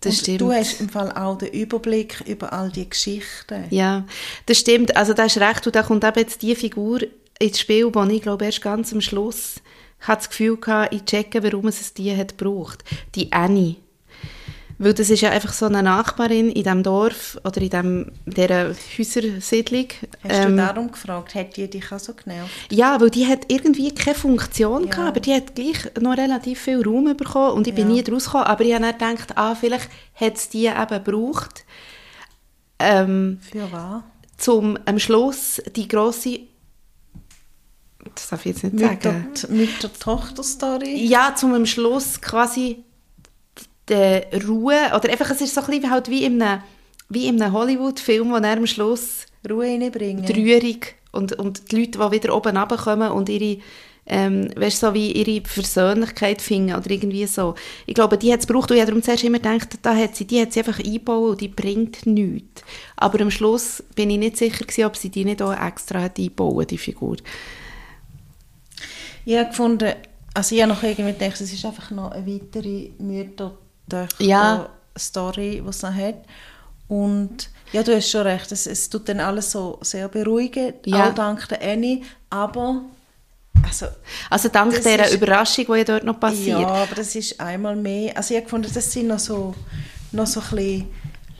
[0.00, 0.40] Das und stimmt.
[0.42, 3.64] Du hast im Fall auch den Überblick über all die Geschichten.
[3.70, 4.06] Ja,
[4.46, 4.96] das stimmt.
[4.96, 5.66] Also da ist recht.
[5.66, 7.00] Und da kommt eben jetzt die Figur
[7.40, 9.56] ins Spiel, wo ich glaube erst ganz am Schluss
[10.00, 12.84] hat das Gefühl gehabt, ich checke, warum es die hat gebraucht.
[13.14, 13.76] Die Annie.
[14.80, 18.72] Weil das ist ja einfach so eine Nachbarin in diesem Dorf oder in dem, dieser
[18.96, 19.88] Häusersiedlung.
[20.22, 22.52] Hast ähm, du darum gefragt, hat die dich auch so genervt?
[22.70, 24.90] Ja, weil die hat irgendwie keine Funktion ja.
[24.90, 28.26] gehabt, aber die hat gleich noch relativ viel Raum bekommen und ich bin nie draus
[28.26, 31.64] gekommen, aber ich habe dann gedacht, ah, vielleicht hat es die eben gebraucht.
[32.78, 34.02] Ähm, Für was?
[34.36, 36.40] Zum am Schluss die grosse
[38.14, 39.34] das darf ich jetzt nicht mit sagen.
[39.42, 41.04] Der, mit der Tochter-Story?
[41.04, 42.84] Ja, zum am Schluss quasi
[43.88, 46.62] die Ruhe, oder einfach, es ist so ein bisschen halt wie in einem,
[47.08, 50.24] wie in einem Hollywood-Film, wo er am Schluss Ruhe reinbringen.
[50.24, 50.80] Die Rührung
[51.12, 53.58] und, und die Leute, die wieder oben runterkommen und ihre
[54.08, 57.54] ähm, weißt, so wie ihre Persönlichkeit finden oder irgendwie so.
[57.84, 60.16] Ich glaube, die hat es gebraucht und ich habe darum zuerst immer gedacht, da hat
[60.16, 62.62] sie, die hat sie einfach eingebaut und die bringt nichts.
[62.96, 66.18] Aber am Schluss bin ich nicht sicher gewesen, ob sie die nicht auch extra hat
[66.18, 67.16] eingebaut, die Figur.
[69.26, 69.92] Ich habe gefunden,
[70.32, 73.58] also ich habe noch irgendwie gedacht, es ist einfach noch eine weitere Mütter
[73.88, 74.68] durch ja.
[74.96, 76.16] die Story, die es noch hat.
[76.88, 81.10] Und ja, du hast schon recht, es, es tut dann alles so sehr beruhigen, ja.
[81.10, 82.82] auch dank der Annie, aber
[83.62, 83.86] also,
[84.30, 86.60] also dank dieser ist, Überraschung, die ja dort noch passiert.
[86.60, 89.54] Ja, aber das ist einmal mehr, also ich gefunden, das sind noch so,
[90.12, 90.86] noch so ein bisschen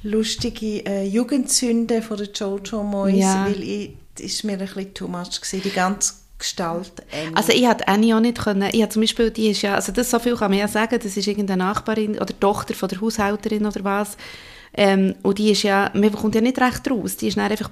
[0.02, 3.46] lustige äh, Jugendsünde von der Jojo Moyes, ja.
[3.46, 7.36] weil ich, das ist mir ein bisschen too much gewesen, die ganze Gestalt Annie.
[7.36, 10.10] Also ich hätte Annie auch nicht können, ich zum Beispiel, die ist ja, also das
[10.10, 13.66] so viel kann man ja sagen, das ist irgendeine Nachbarin oder Tochter von der Haushälterin
[13.66, 14.16] oder was,
[14.74, 17.70] ähm, und die ist ja, man kommt ja nicht recht raus, die ist dann einfach,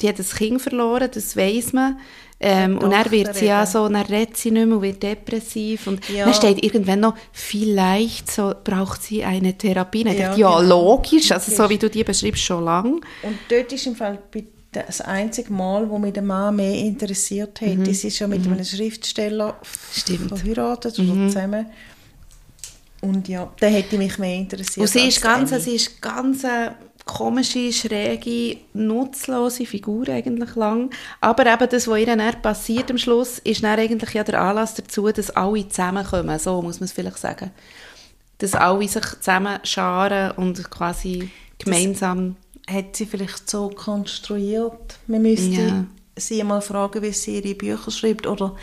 [0.00, 1.98] die hat ein Kind verloren, das weiß man,
[2.40, 5.86] ähm, und dann wird sie ja so, dann redet sie nicht mehr und wird depressiv
[5.86, 6.24] und ja.
[6.24, 10.04] dann steht irgendwann noch, vielleicht so braucht sie eine Therapie.
[10.04, 10.60] Ja, dachte, ja genau.
[10.60, 13.00] logisch, also so wie du die beschreibst, schon lange.
[13.22, 14.44] Und dort ist im Fall bei
[14.74, 17.84] das einzige Mal, wo mich der Mann mehr interessiert hat, mhm.
[17.84, 18.54] das ist ja mit mhm.
[18.54, 19.56] einem Schriftsteller
[19.92, 20.28] Stimmt.
[20.28, 21.28] verheiratet oder mhm.
[21.28, 21.66] zusammen.
[23.00, 24.86] Und ja, der hätte mich mehr interessiert.
[24.86, 30.90] Und sie ist ganz, sie ist ganz eine komische, schräge, nutzlose Figur eigentlich lang.
[31.20, 34.74] Aber eben das, was ihr dann passiert am Schluss, ist dann eigentlich ja der Anlass
[34.74, 36.38] dazu, dass alle zusammenkommen.
[36.38, 37.50] So muss man es vielleicht sagen.
[38.38, 44.98] Dass alle sich zusammen scharen und quasi gemeinsam hat sie vielleicht so konstruiert.
[45.06, 45.84] Man müsste ja.
[46.16, 48.26] sie mal fragen, wie sie ihre Bücher schreibt.
[48.26, 48.56] Oder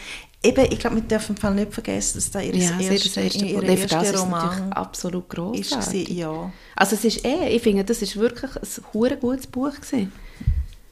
[0.43, 3.63] eben, ich glaube, wir dürfen Fall nicht vergessen, dass da ihr ja, erste, erste, ihr
[3.63, 6.09] erste Roman absolut großartig.
[6.09, 6.51] Ja.
[6.75, 10.11] Also es ist eh, ich finde, das ist wirklich ein gutes Buch gewesen.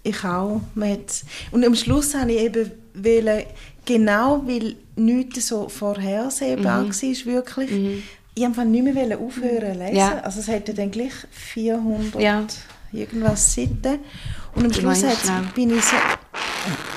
[0.04, 0.62] Ich auch.
[1.52, 3.44] Und am Schluss habe ich eben wollen,
[3.86, 6.90] genau weil nichts so vorhersehbar mhm.
[6.90, 8.04] war, wirklich, mhm.
[8.36, 9.96] ich einfach nicht mehr aufhören zu lesen.
[9.96, 10.20] Ja.
[10.20, 12.22] Also es hätte dann gleich 400...
[12.22, 12.46] Ja
[12.94, 14.00] irgendwas Seiten.
[14.56, 15.04] Und am Schluss
[15.56, 15.96] bin ich so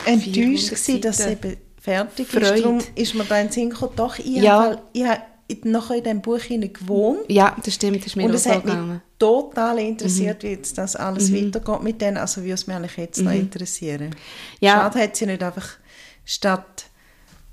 [0.07, 2.47] enttäuscht gewesen, dass es eben fertig Freude.
[2.55, 2.64] ist.
[2.64, 4.62] Darum ist mir da in Sinn gekommen, doch, ich, ja.
[4.62, 7.20] habe, in- nachher in diesem Buch gewohnt.
[7.28, 9.03] Ja, das stimmt, das ist mir Und es hat mich gegangen.
[9.18, 12.16] total interessiert, wie jetzt das alles weitergeht mit denen.
[12.16, 14.14] Also wie es mich eigentlich jetzt noch interessieren.
[14.61, 14.74] Ja.
[14.76, 15.68] Schade hat sie nicht einfach
[16.24, 16.86] statt,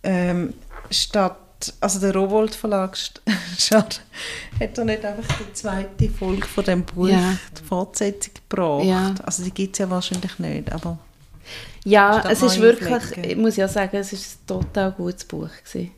[0.03, 0.53] ähm,
[0.89, 1.37] statt
[1.81, 2.97] also der Rowold Verlag
[3.71, 4.01] hat
[4.77, 7.37] er nicht einfach die zweite Folge von dem Buch, Ja.
[7.59, 8.85] die Fortsetzung gebracht.
[8.85, 9.13] Ja.
[9.23, 10.97] Also die gibt es ja wahrscheinlich nicht, aber
[11.83, 13.29] Ja, es ist wirklich, Flecken.
[13.29, 15.91] ich muss ja sagen, es ist ein total gutes Buch gewesen.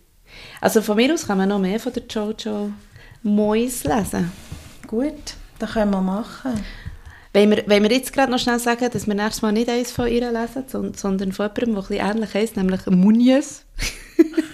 [0.62, 2.72] Also von mir aus kann man noch mehr von der Jojo
[3.24, 4.32] Moyes lesen.
[4.88, 6.54] gut, das können wir machen.
[7.34, 9.92] Wenn wir, wenn wir jetzt gerade noch schnell sagen, dass wir nächstes Mal nicht eins
[9.92, 13.64] von ihr lesen, son- sondern von jemandem, der ein bisschen ähnlich heisst, nämlich Munies.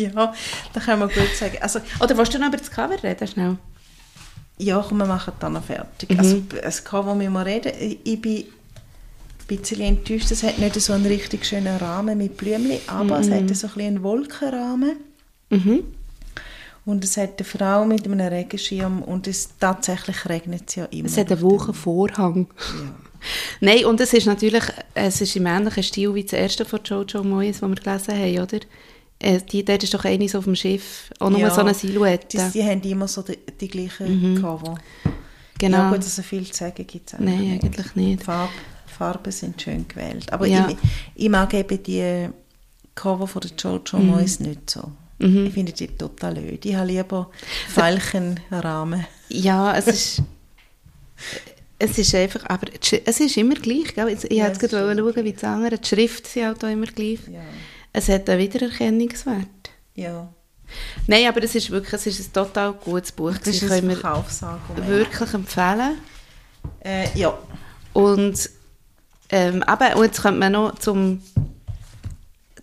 [0.00, 0.32] Ja,
[0.72, 1.56] das können wir gut sagen.
[1.60, 3.56] Also Oder willst du noch über das Cover reden, schnell?
[4.58, 6.10] Ja, komm, wir machen dann noch fertig.
[6.10, 6.46] Mhm.
[6.64, 7.72] Also, kann, wo wir mal reden,
[8.04, 8.44] ich- bin ein
[9.46, 13.38] bisschen enttäuscht, es hat nicht so einen richtig schönen Rahmen mit Blümchen, aber es hat
[13.38, 14.96] so ein bisschen einen Wolkenrahmen
[15.50, 15.84] Mhm.
[16.84, 21.06] und es hat eine Frau mit einem Regenschirm und es tatsächlich regnet es ja immer.
[21.06, 22.48] Es hat einen Wochenvorhang.
[23.60, 27.22] Nein, und es ist natürlich, es ist im ähnlichen Stil wie das erste von Jojo
[27.24, 28.60] Moyes, das wir gelesen haben, oder?
[29.20, 31.74] Äh, Die, dort ist doch eine so auf dem Schiff, auch nur Ja, so eine
[31.74, 32.26] Silhouette.
[32.38, 34.78] Die, die haben immer so die, die gleichen Cover.
[35.58, 35.76] genau.
[35.78, 37.64] Ja gut, also viel zu sagen gibt es Nein, nicht.
[37.64, 38.20] eigentlich nicht.
[38.20, 38.50] Die Farb,
[38.86, 40.32] Farben sind schön gewählt.
[40.32, 40.68] Aber Ja.
[40.68, 40.76] ich,
[41.16, 42.28] ich mag eben die
[42.94, 44.06] Cover von der Jojo Mhm.
[44.06, 44.90] Moyes nicht so.
[45.20, 46.64] Ich finde die total öd.
[46.64, 47.28] Ich habe lieber
[47.74, 49.04] Veilchenrahmen.
[49.28, 50.22] Ja, es ist.
[51.80, 52.68] es ist einfach, aber
[53.04, 54.08] es ist immer gleich, gell?
[54.08, 55.80] Ich Ja, wollte es gerade schauen, wie die anderen.
[55.80, 57.18] Die Schrift sind halt auch immer gleich.
[57.32, 57.40] Ja.
[57.98, 59.46] Es hat einen Wiedererkennungswert.
[59.94, 60.28] ja.
[61.06, 63.32] Nein, aber es ist wirklich, es ist ein total gutes Buch.
[63.38, 65.96] Das ist können wir wirklich empfehlen.
[66.84, 67.36] Äh, ja.
[67.94, 68.50] Und,
[69.30, 71.22] ähm, eben, und jetzt kommt man noch zum,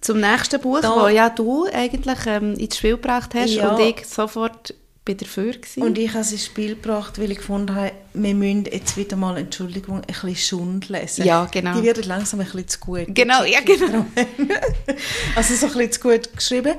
[0.01, 3.69] zum nächsten Buch, Da- wo ja du eigentlich ähm, ins Spiel gebracht hast Ja.
[3.73, 4.75] und ich sofort
[5.05, 5.83] bei dafür gewesen.
[5.83, 9.15] Und ich habe es ins Spiel gebracht, weil ich gefunden habe, wir müssen jetzt wieder
[9.15, 11.25] mal, Entschuldigung, ein bisschen Schund lesen.
[11.25, 11.79] Ja, genau.
[11.79, 13.05] Die werden langsam ein bisschen zu gut.
[13.09, 14.05] Genau, ja, genau.
[15.35, 16.73] Also so ein bisschen zu gut geschrieben.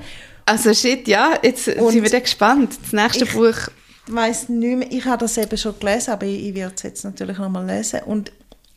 [0.44, 2.76] Also shit, ja, jetzt Und sind wir dann gespannt.
[2.82, 3.68] Das nächste ich- Buch,
[4.08, 6.82] Ich weiss nicht mehr, ich habe das eben schon gelesen, aber ich, ich werde es
[6.84, 8.00] jetzt natürlich noch mal lesen.
[8.06, 8.30] Und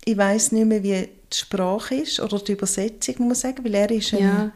[0.06, 3.76] ich weiß nicht mehr, wie die Sprache ist oder die Übersetzung, muss man sagen, weil
[3.76, 4.52] er ist ein, Ja.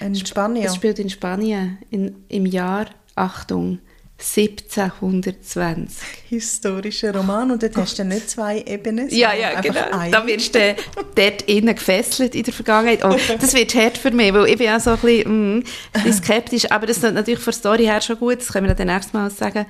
[0.00, 0.66] ein Spanier.
[0.66, 2.86] es spielt in Spanien in, im Jahr,
[3.16, 3.80] Achtung,
[4.22, 5.98] 1720.
[6.28, 9.90] historischer Roman und dort hast du nicht zwei Ebenen, Ja, ja, genau.
[9.90, 10.12] eine.
[10.12, 10.76] Da wirst du
[11.16, 13.02] dort innen gefesselt in der Vergangenheit.
[13.04, 16.02] Und das wird hart für mich, weil ich bin auch so ein bisschen, mm, ein
[16.04, 16.70] bisschen skeptisch.
[16.70, 19.12] Aber das ist natürlich von der Story her schon gut, das können wir dann nächstes
[19.12, 19.66] Mal sagen.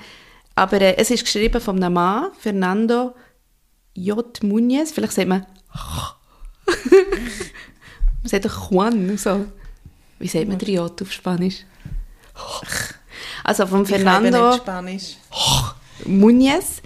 [0.54, 3.14] Aber äh, es ist geschrieben von einem Mann, Fernando
[3.94, 4.38] J.
[4.42, 4.92] Muñez.
[4.92, 5.46] Vielleicht sagt man
[6.76, 9.46] man sagt doch Juan, so.
[10.18, 11.64] Wie sagt man der J auf Spanisch?
[13.44, 14.58] Also von Fernando.
[16.04, 16.82] Muñez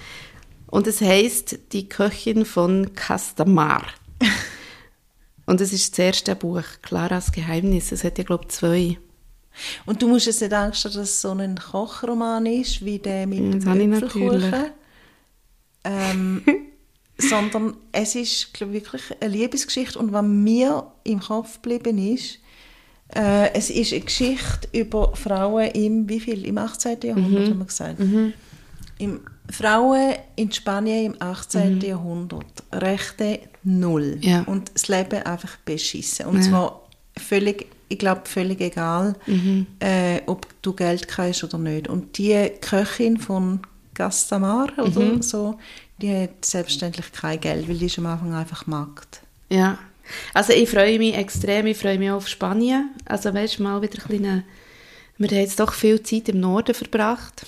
[0.67, 3.83] und es heißt Die Köchin von Castamar.
[5.47, 7.93] und es ist das erste Buch, Claras Geheimnis.
[7.93, 8.99] Es hat ja, glaube ich, zwei.
[9.87, 13.27] Und du musst jetzt nicht Angst haben, dass es so ein Kochroman ist, wie der
[13.27, 14.55] mit Das dem Äpfelkuchen.
[15.85, 16.43] Ähm,
[17.19, 22.39] sondern es ist glaub, ich, wirklich eine Liebesgeschichte und was mir im Kopf geblieben ist,
[23.15, 26.99] äh, es ist eine Geschichte über Frauen im, wie viel, im 18.
[27.03, 28.01] Jahrhundert, haben wir gesagt.
[28.99, 31.81] Im, Frauen in Spanien im 18.
[31.81, 34.19] Jahrhundert, Rechte null.
[34.21, 34.43] Ja.
[34.43, 36.27] Und das Leben einfach beschissen.
[36.27, 36.43] Und Ja.
[36.43, 36.83] zwar
[37.17, 39.15] völlig, ich glaube, völlig egal,
[39.81, 41.87] äh, ob du Geld kriegst oder nicht.
[41.89, 43.61] Und die Köchin von
[43.95, 45.59] Gastamar oder so,
[46.03, 49.21] die hat selbstverständlich kein Geld, weil die ist am Anfang einfach Magd.
[49.49, 49.79] Ja.
[50.35, 52.91] Also ich freue mich extrem, ich freue mich auch auf Spanien.
[53.05, 54.43] Also weißt du, mal wieder ein kleiner...
[55.19, 57.47] Wir haben jetzt doch viel Zeit im Norden verbracht.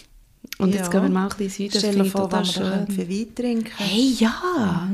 [0.58, 1.00] Und jetzt Ja.
[1.00, 1.92] gehen wir mal ein bisschen in den Süden.
[1.92, 4.88] Stell dir vor, wenn wir für Wein trinken Hey, ja!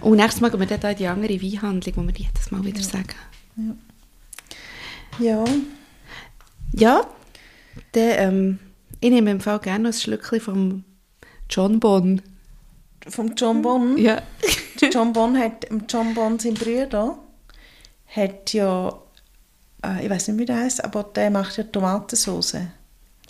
[0.00, 2.64] Und nächstes Mal gehen wir dann da in die andere Weinhandlung, wo wir jedes Mal
[2.64, 3.14] wieder sagen.
[5.18, 5.44] Ja.
[6.72, 7.06] Ja,
[7.92, 8.58] dann, ähm,
[9.00, 10.84] ich nehme im Fall gerne noch ein Schlückchen vom
[11.50, 12.22] John Bon.
[13.08, 13.98] Vom John Bon.
[13.98, 14.22] Ja.
[14.88, 17.18] John Bon hat, John Bon, sein Bruder,
[18.06, 18.88] hat ja,
[19.84, 22.56] äh, ich weiß nicht, wie der heißt, aber der macht ja Tomatensauce.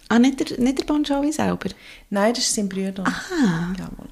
[0.09, 1.71] Ah, nicht der, nicht der Bon Jovi selber?
[2.11, 3.05] Nein, das ist sein Bruder.
[3.07, 3.73] Ah.
[3.79, 4.09] Jawohl.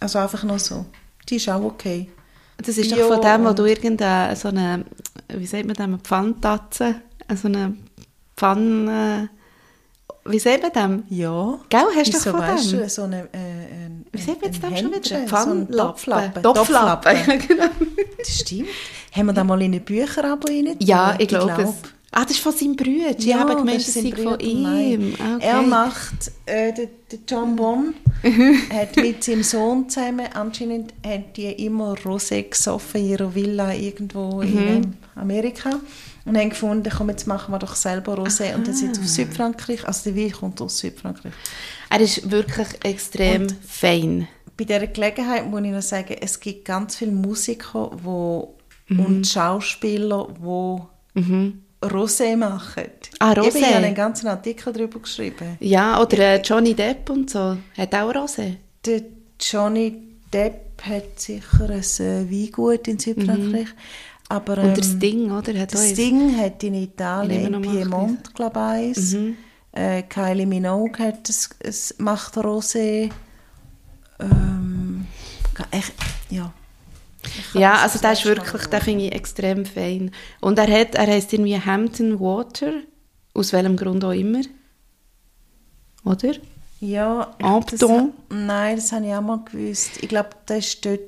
[0.00, 0.86] Also einfach noch so.
[1.28, 2.10] Die ist auch okay.
[2.58, 4.84] Das ist Bio doch von dem, wo du irgendeine, so eine,
[5.28, 7.76] wie sagt man das, eine Pfanntatze, äh, so eine
[8.36, 9.28] Pfann,
[10.26, 11.04] wie sagt man dem?
[11.08, 11.58] Ja.
[11.68, 12.78] Gell, hast du doch von weißt dem?
[12.80, 15.26] du, so eine, äh, Wie sagt man jetzt dem schon wieder?
[15.26, 15.76] Pfannlappen.
[15.76, 16.42] Topflappen.
[16.42, 17.64] Topflappen, ja, genau.
[18.18, 18.68] Das stimmt.
[19.12, 20.76] Haben wir da mal in ein Bücherabo rein?
[20.80, 21.74] Ja, ich glaube es.
[22.16, 23.18] Ah, das ist von seinem Bruder.
[23.18, 25.14] Ich habe gemeint, das ist von ihm.
[25.18, 25.46] Ah, Okay.
[25.46, 27.92] Er macht, äh, der, der John Bon
[28.72, 34.42] hat mit seinem Sohn zusammen, anscheinend haben die immer Rosé gesoffen in ihrer Villa irgendwo
[34.42, 35.80] in ähm, Amerika
[36.24, 39.08] und haben gefunden, komm, jetzt machen wir doch selber Rosé und dann sind sie auf
[39.08, 41.32] Südfrankreich, also der Wein kommt aus Südfrankreich.
[41.90, 44.28] Er ist wirklich extrem fein.
[44.56, 48.56] Bei dieser Gelegenheit muss ich noch sagen, es gibt ganz viele Musiker wo,
[48.88, 51.52] und Schauspieler, die
[51.86, 52.84] Rosé machen.
[53.18, 53.58] Ah, Rosé.
[53.58, 55.56] Ich habe einen ganzen Artikel darüber geschrieben.
[55.60, 57.56] Ja, oder äh, Johnny Depp und so.
[57.76, 58.56] Hat auch Rosé.
[58.86, 59.02] Der
[59.40, 60.00] Johnny
[60.32, 63.68] Depp hat sicher ein äh, Weingut in Südfrankreich.
[64.28, 65.60] Aber, Und der ähm, Sting, oder?
[65.60, 65.78] Hat der.
[65.78, 69.12] Sting hat in Italien, in Piemont, glaube ich, eins.
[69.12, 69.36] Mhm.
[69.72, 73.10] Äh, Kylie Minogue hat es, es macht Rosé.
[74.20, 75.06] Ähm,
[75.70, 75.92] echt,
[76.30, 76.52] ja.
[77.54, 80.10] Ja, also der ist wirklich, den finde ich extrem fein.
[80.40, 82.72] Und er hat, er heisst irgendwie Hampton Water,
[83.32, 84.42] aus welchem Grund auch immer.
[86.04, 86.34] Oder?
[86.80, 88.12] Ja, Hampton?
[88.28, 90.02] Nein, das habe ich auch mal gewusst.
[90.02, 91.00] Ich glaube, das ist dort.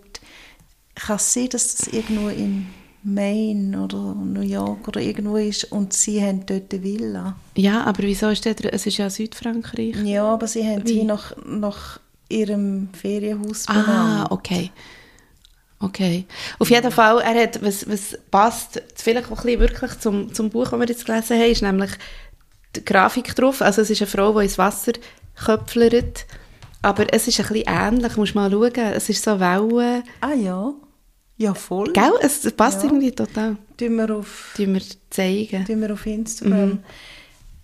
[0.94, 2.66] Kann es sein, dass das irgendwo in
[3.06, 7.36] Maine oder New York oder irgendwo ist und sie haben dort eine Villa.
[7.56, 9.96] Ja, aber wieso ist der, es ist ja Südfrankreich.
[10.04, 14.30] Ja, aber sie haben sie nach, nach ihrem Ferienhaus Ah, benannt.
[14.32, 14.70] okay.
[15.78, 16.24] Okay.
[16.58, 20.50] Auf jeden Fall, er hat, was, was passt vielleicht auch ein bisschen wirklich zum, zum
[20.50, 21.90] Buch, das wir jetzt gelesen haben, ist nämlich
[22.74, 23.60] die Grafik drauf.
[23.62, 24.92] Also es ist eine Frau, die ins Wasser
[25.44, 26.24] köpflert.
[26.82, 28.72] Aber es ist ein bisschen ähnlich, musst mal schauen.
[28.94, 30.02] Es ist so Wellen.
[30.20, 30.72] Ah ja,
[31.38, 31.92] ja voll.
[31.92, 32.12] Gell?
[32.22, 32.84] Es passt Ja.
[32.88, 33.56] irgendwie total.
[33.76, 35.64] Tun wir auf, Die wir zeigen.
[35.64, 36.68] tun wir auf Instagram.
[36.68, 36.78] Mhm.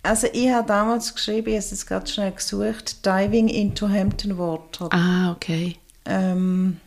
[0.03, 4.89] Also ich habe damals geschrieben, ich habe es gerade schnell gesucht, Diving into Hampton Water.
[4.93, 5.77] Ah, okay.
[6.05, 6.79] Ähm,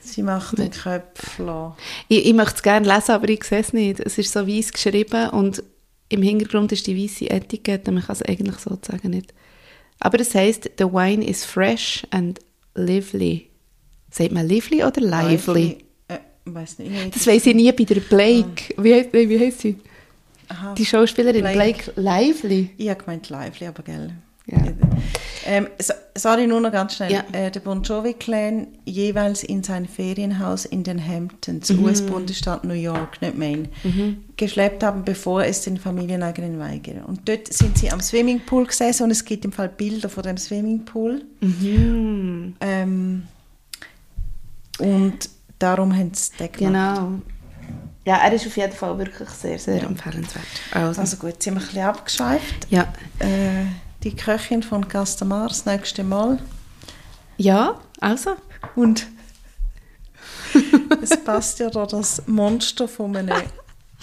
[0.00, 1.76] sie macht den Köpfler.
[2.08, 4.00] Ich, ich möchte es gerne lesen, aber ich sehe es nicht.
[4.00, 5.62] Es ist so weiss geschrieben und
[6.08, 7.90] im Hintergrund ist die weiße Etikette.
[7.90, 9.32] Man kann es eigentlich sozusagen nicht.
[9.98, 12.38] Aber es heisst, the wine is fresh and
[12.74, 13.48] lively.
[14.12, 15.78] Sagt man lively oder lively?
[16.06, 16.92] Äh, weiß nicht.
[17.06, 18.74] ich Das weiss ich nie bei der Blake.
[18.76, 19.76] Wie, heisst, wie heisst sie?
[20.48, 20.74] Aha.
[20.74, 21.56] Die Schauspielerin Blake.
[21.56, 22.70] Blake, Lively.
[22.76, 24.10] Ich habe gemeint Lively, aber gell.
[24.46, 24.58] Ja.
[25.46, 27.10] Ähm, so, sorry, nur noch ganz schnell.
[27.12, 27.24] Ja.
[27.32, 31.84] Äh, der Bon Jovi-Clan jeweils in sein Ferienhaus in den Hamptons, Mhm.
[31.84, 33.68] US-Bundesstaat New York, nicht Maine,
[34.36, 37.02] geschleppt haben, bevor es den familieneigenen Wein ging.
[37.02, 40.36] Und dort sind sie am Swimmingpool gesessen und es gibt im Fall Bilder von dem
[40.36, 41.22] Swimmingpool.
[41.40, 42.54] Mhm.
[42.60, 43.22] Ähm,
[44.78, 46.96] und darum haben sie den gemacht.
[46.96, 47.12] Genau.
[48.04, 50.44] Ja, er ist auf jeden Fall wirklich sehr, sehr empfehlenswert.
[50.72, 52.66] Also, Also gut, sind wir ein bisschen abgeschweift.
[52.70, 52.82] ja.
[53.20, 53.66] Äh,
[54.02, 56.40] die Köchin von Castamar das nächste Mal.
[57.36, 58.32] ja, also.
[58.74, 59.06] Und
[61.00, 63.42] es passt ja da das Monster von einem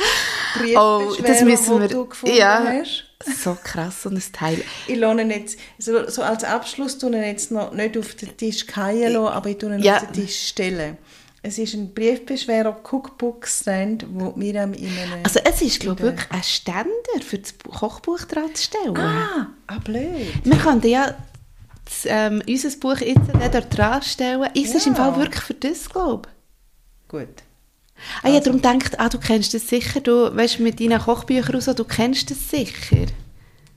[0.77, 2.63] Oh, das müssen wir- du gefunden ja.
[2.65, 3.03] hast.
[3.25, 4.63] So krass, so ein Teil.
[4.87, 8.15] Ich lasse ihn jetzt, so, so als Abschluss tue ich ihn jetzt noch nicht auf
[8.15, 9.97] den Tisch fallen lassen, aber ich tue ihn Ja.
[9.97, 10.97] auf den Tisch stellen.
[11.41, 15.23] Es ist ein Briefbeschwerer Cookbook-Stand, wo Miriam in einem...
[15.23, 18.63] Also es ist, glaube ich, in wirklich ein Ständer für das Bu- Kochbuch dran zu
[18.63, 18.97] stellen.
[18.97, 20.27] Ah, ah, blöd.
[20.43, 21.15] Wir könnten ja
[21.85, 23.21] das, ähm, unser Buch jetzt
[23.53, 24.49] dort dran stellen.
[24.53, 24.91] Ist es Ja.
[24.91, 27.07] im Fall wirklich für das, glaube ich?
[27.09, 27.43] Gut.
[28.23, 31.55] Ah, ich habe darum gedacht, ah, du kennst das sicher, du weißt mit deinen Kochbüchern
[31.55, 33.05] und so, du kennst das sicher.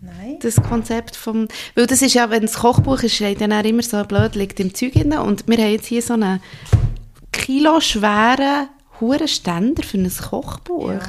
[0.00, 0.38] Nein.
[0.40, 1.46] Das Konzept vom,
[1.76, 4.58] weil das ist ja, wenn es Kochbuch ist, steht dann auch immer so blöd, liegt
[4.58, 5.12] im Zeug drin.
[5.12, 6.40] Und wir haben jetzt hier so einen
[7.30, 8.68] kiloschweren
[9.00, 10.90] hohen Ständer für ein Kochbuch.
[10.90, 11.00] Ja.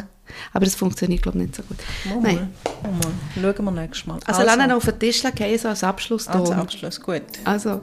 [0.53, 1.77] Aber das funktioniert, glaube ich, nicht so gut.
[2.05, 2.53] Mal, Nein.
[2.83, 2.91] mal.
[2.91, 3.53] mal.
[3.55, 4.19] Schauen wir nächstes Mal.
[4.25, 6.27] Also, lass ihn auf den Tisch legen, so als Abschluss.
[6.27, 7.01] als Abschluss.
[7.01, 7.23] Gut.
[7.43, 7.81] Also,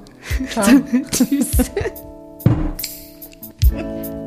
[0.50, 0.66] Ciao.
[1.10, 1.50] tschüss.